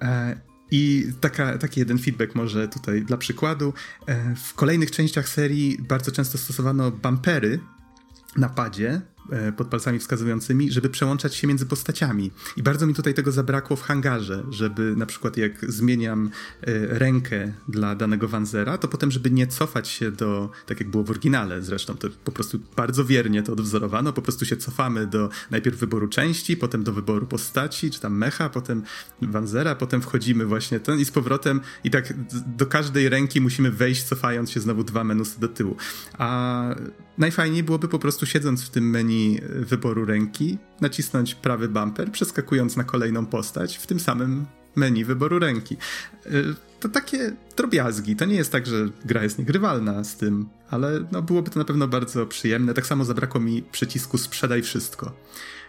E, 0.01 0.41
I 0.71 1.07
taka, 1.21 1.59
taki 1.59 1.81
jeden 1.81 1.99
feedback 1.99 2.35
może 2.35 2.69
tutaj 2.69 3.03
dla 3.03 3.17
przykładu. 3.17 3.73
E, 4.07 4.35
w 4.35 4.55
kolejnych 4.55 4.91
częściach 4.91 5.29
serii 5.29 5.79
bardzo 5.89 6.13
często 6.13 6.39
stosowano 6.39 6.91
bumpery 6.91 7.61
na 8.37 8.49
padzie, 8.49 9.03
E, 9.31 9.53
pod 9.53 9.69
palcami 9.69 9.99
wskazującymi, 9.99 10.73
żeby 10.73 10.89
przełączać 10.89 11.35
się 11.35 11.47
między 11.47 11.67
postaciami. 11.67 12.31
I 12.57 12.63
bardzo 12.63 12.87
mi 12.87 12.95
tutaj 12.95 13.15
tego 13.15 13.33
zabrakło 13.33 13.77
w 13.77 13.83
hangarze, 13.83 14.45
żeby 14.51 14.95
na 14.97 15.07
przykład 15.07 15.37
jak 15.37 15.73
zmieniam 15.73 16.31
e, 16.63 16.99
rękę 16.99 17.53
dla 17.69 17.95
danego 17.95 18.29
Wanzera, 18.29 18.79
to 18.79 18.89
potem, 18.89 19.11
żeby 19.11 19.31
nie 19.31 19.47
cofać 19.47 19.89
się 19.89 20.11
do, 20.11 20.51
tak 20.67 20.81
jak 20.81 20.91
było 20.91 21.05
w 21.05 21.11
oryginale 21.11 21.63
zresztą, 21.63 21.97
to 21.97 22.09
po 22.25 22.33
prostu 22.33 22.59
bardzo 22.77 23.05
wiernie 23.05 23.43
to 23.43 23.53
odwzorowano, 23.53 24.13
po 24.13 24.23
prostu 24.23 24.45
się 24.47 24.57
cofamy 24.57 25.07
do 25.07 25.29
najpierw 25.51 25.79
wyboru 25.79 26.09
części, 26.09 26.57
potem 26.57 26.85
do 26.85 26.93
wyboru 26.93 27.27
postaci, 27.27 27.91
czy 27.91 28.01
tam 28.01 28.17
mecha, 28.17 28.49
potem 28.49 28.83
Wanzera, 29.23 29.75
potem 29.75 30.01
wchodzimy 30.01 30.47
właśnie 30.47 30.81
ten 30.81 30.99
i 30.99 31.05
z 31.05 31.11
powrotem 31.11 31.61
i 31.85 31.91
tak 31.91 32.15
do 32.57 32.67
każdej 32.67 33.09
ręki 33.09 33.41
musimy 33.41 33.71
wejść, 33.71 34.03
cofając 34.03 34.51
się 34.51 34.61
znowu 34.61 34.85
dwa 34.85 35.05
menusy 35.05 35.41
do 35.41 35.49
tyłu. 35.49 35.77
A 36.19 36.75
najfajniej 37.19 37.63
byłoby 37.63 37.89
po 37.89 37.99
prostu 37.99 38.27
siedząc 38.27 38.63
w 38.63 38.71
tym 38.71 38.91
menu 38.91 39.41
wyboru 39.49 40.05
ręki, 40.05 40.59
nacisnąć 40.81 41.35
prawy 41.35 41.69
bumper, 41.69 42.13
przeskakując 42.13 42.77
na 42.77 42.85
kolejną 42.85 43.27
postać 43.27 43.77
w 43.77 43.87
tym 43.87 44.01
samym 44.01 44.47
menu 44.77 45.05
wyboru 45.05 45.39
ręki. 45.39 45.77
Y, 46.27 46.55
to 46.81 46.89
takie 46.89 47.33
drobiazgi. 47.57 48.17
To 48.17 48.25
nie 48.25 48.37
jest 48.37 48.53
tak, 48.53 48.67
że 48.67 48.89
gra 49.05 49.23
jest 49.23 49.39
niegrywalna 49.39 50.05
z 50.05 50.17
tym, 50.17 50.49
ale 50.71 51.05
no, 51.13 51.23
byłoby 51.23 51.51
to 51.51 51.59
na 51.59 51.65
pewno 51.65 51.89
bardzo 51.89 52.27
przyjemne. 52.27 52.75
Tak 52.75 52.87
samo 52.87 53.05
zabrakło 53.05 53.41
mi 53.41 53.63
przycisku 53.63 54.19
sprzedaj 54.19 54.63
wszystko. 54.63 55.13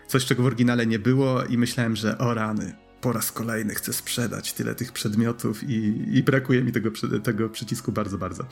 Coś, 0.07 0.25
czego 0.25 0.43
w 0.43 0.45
oryginale 0.45 0.87
nie 0.87 0.99
było 0.99 1.43
i 1.43 1.57
myślałem, 1.57 1.95
że 1.95 2.17
o 2.17 2.33
rany, 2.33 2.75
po 3.01 3.13
raz 3.13 3.31
kolejny 3.31 3.75
chcę 3.75 3.93
sprzedać 3.93 4.53
tyle 4.53 4.75
tych 4.75 4.91
przedmiotów 4.91 5.63
i, 5.63 6.05
i 6.17 6.23
brakuje 6.23 6.63
mi 6.63 6.71
tego, 6.71 6.89
tego 7.23 7.49
przycisku 7.49 7.91
bardzo, 7.91 8.17
bardzo. 8.17 8.45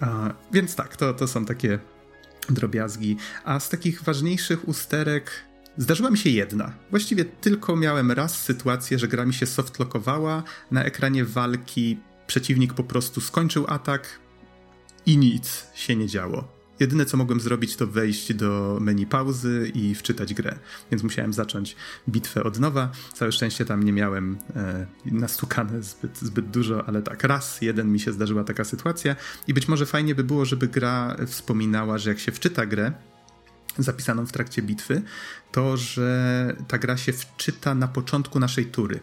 A, 0.00 0.34
więc 0.52 0.74
tak, 0.74 0.96
to, 0.96 1.14
to 1.14 1.28
są 1.28 1.44
takie 1.44 1.78
drobiazgi. 2.50 3.16
A 3.44 3.60
z 3.60 3.68
takich 3.68 4.02
ważniejszych 4.02 4.68
usterek 4.68 5.30
zdarzyła 5.76 6.10
mi 6.10 6.18
się 6.18 6.30
jedna. 6.30 6.72
Właściwie 6.90 7.24
tylko 7.24 7.76
miałem 7.76 8.10
raz 8.10 8.42
sytuację, 8.42 8.98
że 8.98 9.08
gra 9.08 9.24
mi 9.24 9.34
się 9.34 9.46
softlockowała, 9.46 10.42
na 10.70 10.84
ekranie 10.84 11.24
walki 11.24 11.98
przeciwnik 12.26 12.74
po 12.74 12.84
prostu 12.84 13.20
skończył 13.20 13.64
atak 13.68 14.20
i 15.06 15.18
nic 15.18 15.66
się 15.74 15.96
nie 15.96 16.06
działo. 16.06 16.61
Jedyne 16.82 17.06
co 17.06 17.16
mogłem 17.16 17.40
zrobić 17.40 17.76
to 17.76 17.86
wejść 17.86 18.34
do 18.34 18.78
menu 18.80 19.06
pauzy 19.06 19.70
i 19.74 19.94
wczytać 19.94 20.34
grę, 20.34 20.58
więc 20.90 21.02
musiałem 21.02 21.32
zacząć 21.32 21.76
bitwę 22.08 22.44
od 22.44 22.60
nowa. 22.60 22.92
Całe 23.14 23.32
szczęście 23.32 23.64
tam 23.64 23.82
nie 23.82 23.92
miałem 23.92 24.38
e, 24.56 24.86
nastukane 25.04 25.82
zbyt, 25.82 26.18
zbyt 26.18 26.50
dużo, 26.50 26.84
ale 26.86 27.02
tak, 27.02 27.24
raz 27.24 27.62
jeden 27.62 27.92
mi 27.92 28.00
się 28.00 28.12
zdarzyła 28.12 28.44
taka 28.44 28.64
sytuacja. 28.64 29.16
I 29.46 29.54
być 29.54 29.68
może 29.68 29.86
fajnie 29.86 30.14
by 30.14 30.24
było, 30.24 30.44
żeby 30.44 30.68
gra 30.68 31.16
wspominała, 31.26 31.98
że 31.98 32.10
jak 32.10 32.18
się 32.18 32.32
wczyta 32.32 32.66
grę, 32.66 32.92
zapisaną 33.78 34.26
w 34.26 34.32
trakcie 34.32 34.62
bitwy, 34.62 35.02
to 35.52 35.76
że 35.76 36.56
ta 36.68 36.78
gra 36.78 36.96
się 36.96 37.12
wczyta 37.12 37.74
na 37.74 37.88
początku 37.88 38.40
naszej 38.40 38.66
tury 38.66 39.00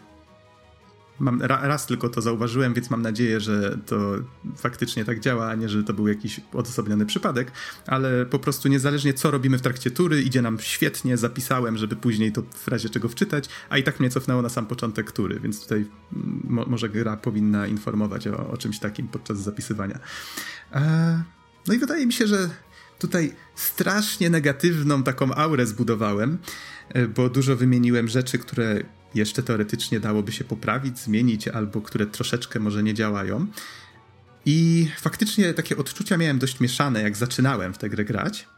mam, 1.20 1.42
raz 1.42 1.86
tylko 1.86 2.08
to 2.08 2.20
zauważyłem, 2.20 2.74
więc 2.74 2.90
mam 2.90 3.02
nadzieję, 3.02 3.40
że 3.40 3.78
to 3.86 4.14
faktycznie 4.56 5.04
tak 5.04 5.20
działa, 5.20 5.48
a 5.48 5.54
nie, 5.54 5.68
że 5.68 5.84
to 5.84 5.94
był 5.94 6.08
jakiś 6.08 6.40
odosobniony 6.52 7.06
przypadek, 7.06 7.52
ale 7.86 8.26
po 8.26 8.38
prostu 8.38 8.68
niezależnie 8.68 9.14
co 9.14 9.30
robimy 9.30 9.58
w 9.58 9.62
trakcie 9.62 9.90
tury, 9.90 10.22
idzie 10.22 10.42
nam 10.42 10.58
świetnie, 10.60 11.16
zapisałem, 11.16 11.76
żeby 11.76 11.96
później 11.96 12.32
to 12.32 12.42
w 12.42 12.68
razie 12.68 12.88
czego 12.88 13.08
wczytać, 13.08 13.48
a 13.68 13.78
i 13.78 13.82
tak 13.82 14.00
mnie 14.00 14.10
cofnęło 14.10 14.42
na 14.42 14.48
sam 14.48 14.66
początek 14.66 15.12
tury, 15.12 15.40
więc 15.40 15.62
tutaj 15.62 15.78
mm, 15.78 16.42
mo 16.44 16.64
może 16.66 16.88
gra 16.88 17.16
powinna 17.16 17.66
informować 17.66 18.26
o, 18.26 18.50
o 18.50 18.56
czymś 18.56 18.78
takim 18.78 19.08
podczas 19.08 19.38
zapisywania. 19.38 19.98
E, 20.72 21.22
no 21.66 21.74
i 21.74 21.78
wydaje 21.78 22.06
mi 22.06 22.12
się, 22.12 22.26
że 22.26 22.50
tutaj 22.98 23.34
strasznie 23.54 24.30
negatywną 24.30 25.02
taką 25.02 25.34
aurę 25.34 25.66
zbudowałem, 25.66 26.38
e, 26.88 27.08
bo 27.08 27.28
dużo 27.28 27.56
wymieniłem 27.56 28.08
rzeczy, 28.08 28.38
które 28.38 28.84
jeszcze 29.14 29.42
teoretycznie 29.42 30.00
dałoby 30.00 30.32
się 30.32 30.44
poprawić, 30.44 30.98
zmienić, 30.98 31.48
albo 31.48 31.80
które 31.80 32.06
troszeczkę 32.06 32.60
może 32.60 32.82
nie 32.82 32.94
działają. 32.94 33.46
I 34.46 34.88
faktycznie 35.00 35.54
takie 35.54 35.76
odczucia 35.76 36.16
miałem 36.16 36.38
dość 36.38 36.60
mieszane, 36.60 37.02
jak 37.02 37.16
zaczynałem 37.16 37.74
w 37.74 37.78
tę 37.78 37.90
grę 37.90 38.04
grać. 38.04 38.48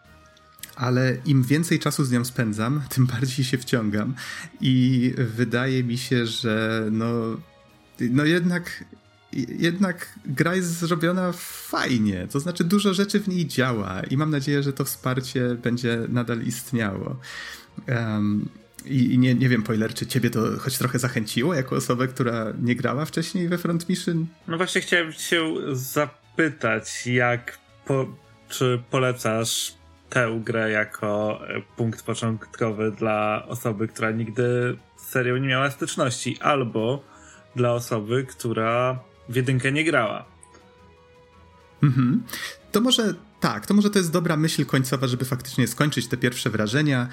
Ale 0.76 1.16
im 1.26 1.42
więcej 1.42 1.78
czasu 1.78 2.04
z 2.04 2.10
nią 2.10 2.24
spędzam, 2.24 2.82
tym 2.94 3.06
bardziej 3.06 3.44
się 3.44 3.58
wciągam. 3.58 4.14
I 4.60 5.14
wydaje 5.16 5.84
mi 5.84 5.98
się, 5.98 6.26
że 6.26 6.86
no, 6.90 7.12
no 8.00 8.24
jednak 8.24 8.84
jednak 9.58 10.18
gra 10.26 10.54
jest 10.54 10.68
zrobiona 10.68 11.32
fajnie, 11.68 12.28
to 12.30 12.40
znaczy 12.40 12.64
dużo 12.64 12.94
rzeczy 12.94 13.20
w 13.20 13.28
niej 13.28 13.46
działa 13.46 14.02
i 14.10 14.16
mam 14.16 14.30
nadzieję, 14.30 14.62
że 14.62 14.72
to 14.72 14.84
wsparcie 14.84 15.56
będzie 15.62 15.98
nadal 16.08 16.42
istniało. 16.42 17.16
Um, 17.88 18.48
i, 18.84 19.18
nie, 19.18 19.34
nie 19.34 19.48
wiem, 19.48 19.62
Poiler, 19.62 19.94
czy 19.94 20.06
ciebie 20.06 20.30
to 20.30 20.58
choć 20.58 20.78
trochę 20.78 20.98
zachęciło 20.98 21.54
jako 21.54 21.76
osobę, 21.76 22.08
która 22.08 22.52
nie 22.62 22.76
grała 22.76 23.04
wcześniej 23.04 23.48
we 23.48 23.58
Front 23.58 23.88
Mission? 23.88 24.26
No 24.48 24.56
właśnie 24.56 24.80
chciałem 24.80 25.12
się 25.12 25.54
zapytać, 25.72 27.06
jak 27.06 27.58
po, 27.86 28.06
czy 28.48 28.82
polecasz 28.90 29.74
tę 30.10 30.40
grę 30.44 30.70
jako 30.70 31.40
punkt 31.76 32.02
początkowy 32.02 32.90
dla 32.90 33.46
osoby, 33.48 33.88
która 33.88 34.10
nigdy 34.10 34.76
z 34.96 35.08
serią 35.08 35.36
nie 35.36 35.48
miała 35.48 35.70
styczności, 35.70 36.38
albo 36.40 37.04
dla 37.56 37.72
osoby, 37.72 38.26
która 38.30 38.98
w 39.28 39.36
jedynkę 39.36 39.72
nie 39.72 39.84
grała. 39.84 40.24
Mhm. 41.82 42.22
To 42.72 42.80
może 42.80 43.14
tak, 43.42 43.66
to 43.66 43.74
może 43.74 43.90
to 43.90 43.98
jest 43.98 44.10
dobra 44.10 44.36
myśl 44.36 44.66
końcowa, 44.66 45.06
żeby 45.06 45.24
faktycznie 45.24 45.68
skończyć 45.68 46.06
te 46.06 46.16
pierwsze 46.16 46.50
wrażenia 46.50 47.08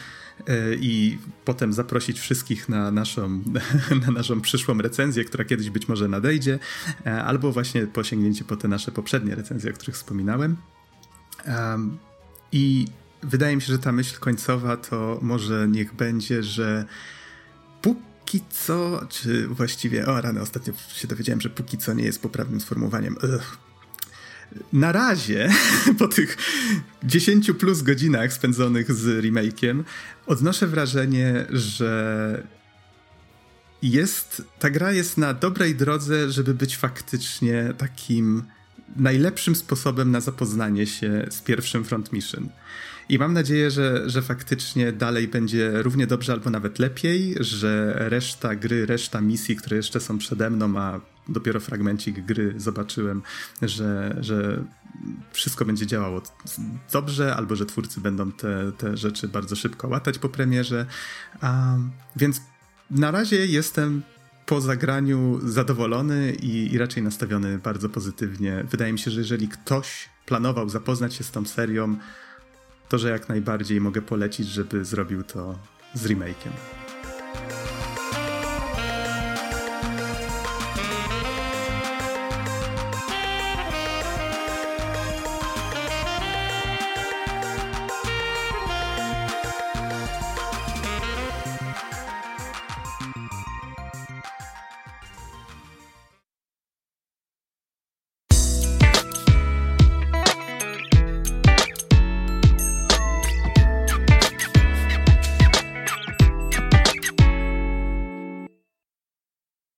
yy, 0.47 0.77
i 0.81 1.17
potem 1.45 1.73
zaprosić 1.73 2.19
wszystkich 2.19 2.69
na 2.69 2.91
naszą, 2.91 3.43
na 4.05 4.11
naszą 4.11 4.41
przyszłą 4.41 4.77
recenzję, 4.77 5.25
która 5.25 5.45
kiedyś 5.45 5.69
być 5.69 5.87
może 5.87 6.07
nadejdzie, 6.07 6.59
yy, 7.05 7.23
albo 7.23 7.51
właśnie 7.51 7.87
posięgnięcie 7.87 8.43
po 8.43 8.55
te 8.55 8.67
nasze 8.67 8.91
poprzednie 8.91 9.35
recenzje, 9.35 9.71
o 9.71 9.73
których 9.73 9.95
wspominałem. 9.95 10.57
I 12.51 12.87
wydaje 13.23 13.55
mi 13.55 13.61
się, 13.61 13.73
że 13.73 13.79
ta 13.79 13.91
myśl 13.91 14.19
końcowa 14.19 14.77
to 14.77 15.19
może 15.21 15.67
niech 15.67 15.93
będzie, 15.93 16.43
że 16.43 16.85
póki 17.81 18.41
co, 18.49 19.01
czy 19.09 19.47
właściwie, 19.47 20.05
o 20.05 20.21
rany, 20.21 20.41
ostatnio 20.41 20.73
się 20.93 21.07
dowiedziałem, 21.07 21.41
że 21.41 21.49
póki 21.49 21.77
co 21.77 21.93
nie 21.93 22.03
jest 22.03 22.21
poprawnym 22.21 22.61
sformułowaniem. 22.61 23.15
Ugh. 23.23 23.68
Na 24.73 24.91
razie, 24.91 25.49
po 25.99 26.07
tych 26.07 26.37
10 27.03 27.51
plus 27.51 27.81
godzinach 27.81 28.33
spędzonych 28.33 28.93
z 28.93 29.23
remake'iem, 29.25 29.83
odnoszę 30.25 30.67
wrażenie, 30.67 31.45
że 31.49 32.43
jest, 33.81 34.43
ta 34.59 34.69
gra 34.69 34.91
jest 34.91 35.17
na 35.17 35.33
dobrej 35.33 35.75
drodze, 35.75 36.31
żeby 36.31 36.53
być 36.53 36.77
faktycznie 36.77 37.73
takim 37.77 38.43
najlepszym 38.95 39.55
sposobem 39.55 40.11
na 40.11 40.21
zapoznanie 40.21 40.87
się 40.87 41.25
z 41.29 41.41
pierwszym 41.41 41.85
Front 41.85 42.13
Mission. 42.13 42.49
I 43.09 43.19
mam 43.19 43.33
nadzieję, 43.33 43.71
że, 43.71 44.09
że 44.09 44.21
faktycznie 44.21 44.91
dalej 44.91 45.27
będzie 45.27 45.71
równie 45.83 46.07
dobrze 46.07 46.33
albo 46.33 46.49
nawet 46.49 46.79
lepiej, 46.79 47.35
że 47.39 47.93
reszta 47.95 48.55
gry, 48.55 48.85
reszta 48.85 49.21
misji, 49.21 49.55
które 49.55 49.77
jeszcze 49.77 49.99
są 49.99 50.17
przede 50.17 50.49
mną, 50.49 50.79
a 50.79 51.01
dopiero 51.27 51.59
fragmencik 51.59 52.25
gry 52.25 52.53
zobaczyłem, 52.57 53.21
że, 53.61 54.17
że 54.19 54.63
wszystko 55.31 55.65
będzie 55.65 55.87
działało 55.87 56.21
dobrze, 56.91 57.35
albo 57.35 57.55
że 57.55 57.65
twórcy 57.65 58.01
będą 58.01 58.31
te, 58.31 58.71
te 58.77 58.97
rzeczy 58.97 59.27
bardzo 59.27 59.55
szybko 59.55 59.87
łatać 59.87 60.19
po 60.19 60.29
premierze. 60.29 60.85
Więc 62.15 62.41
na 62.91 63.11
razie 63.11 63.45
jestem 63.45 64.01
po 64.45 64.61
zagraniu 64.61 65.39
zadowolony 65.43 66.33
i, 66.33 66.73
i, 66.73 66.77
raczej 66.77 67.03
nastawiony 67.03 67.57
bardzo 67.57 67.89
pozytywnie. 67.89 68.65
Wydaje 68.71 68.93
mi 68.93 68.99
się, 68.99 69.11
że 69.11 69.19
jeżeli 69.19 69.47
ktoś 69.47 70.09
planował 70.25 70.69
zapoznać 70.69 71.13
się 71.13 71.23
z 71.23 71.31
tą 71.31 71.45
serią, 71.45 71.97
to, 72.89 72.97
że 72.97 73.09
jak 73.09 73.29
najbardziej 73.29 73.81
mogę 73.81 74.01
polecić, 74.01 74.47
żeby 74.47 74.85
zrobił 74.85 75.23
to 75.23 75.55
z 75.93 76.05
remakiem. 76.05 76.53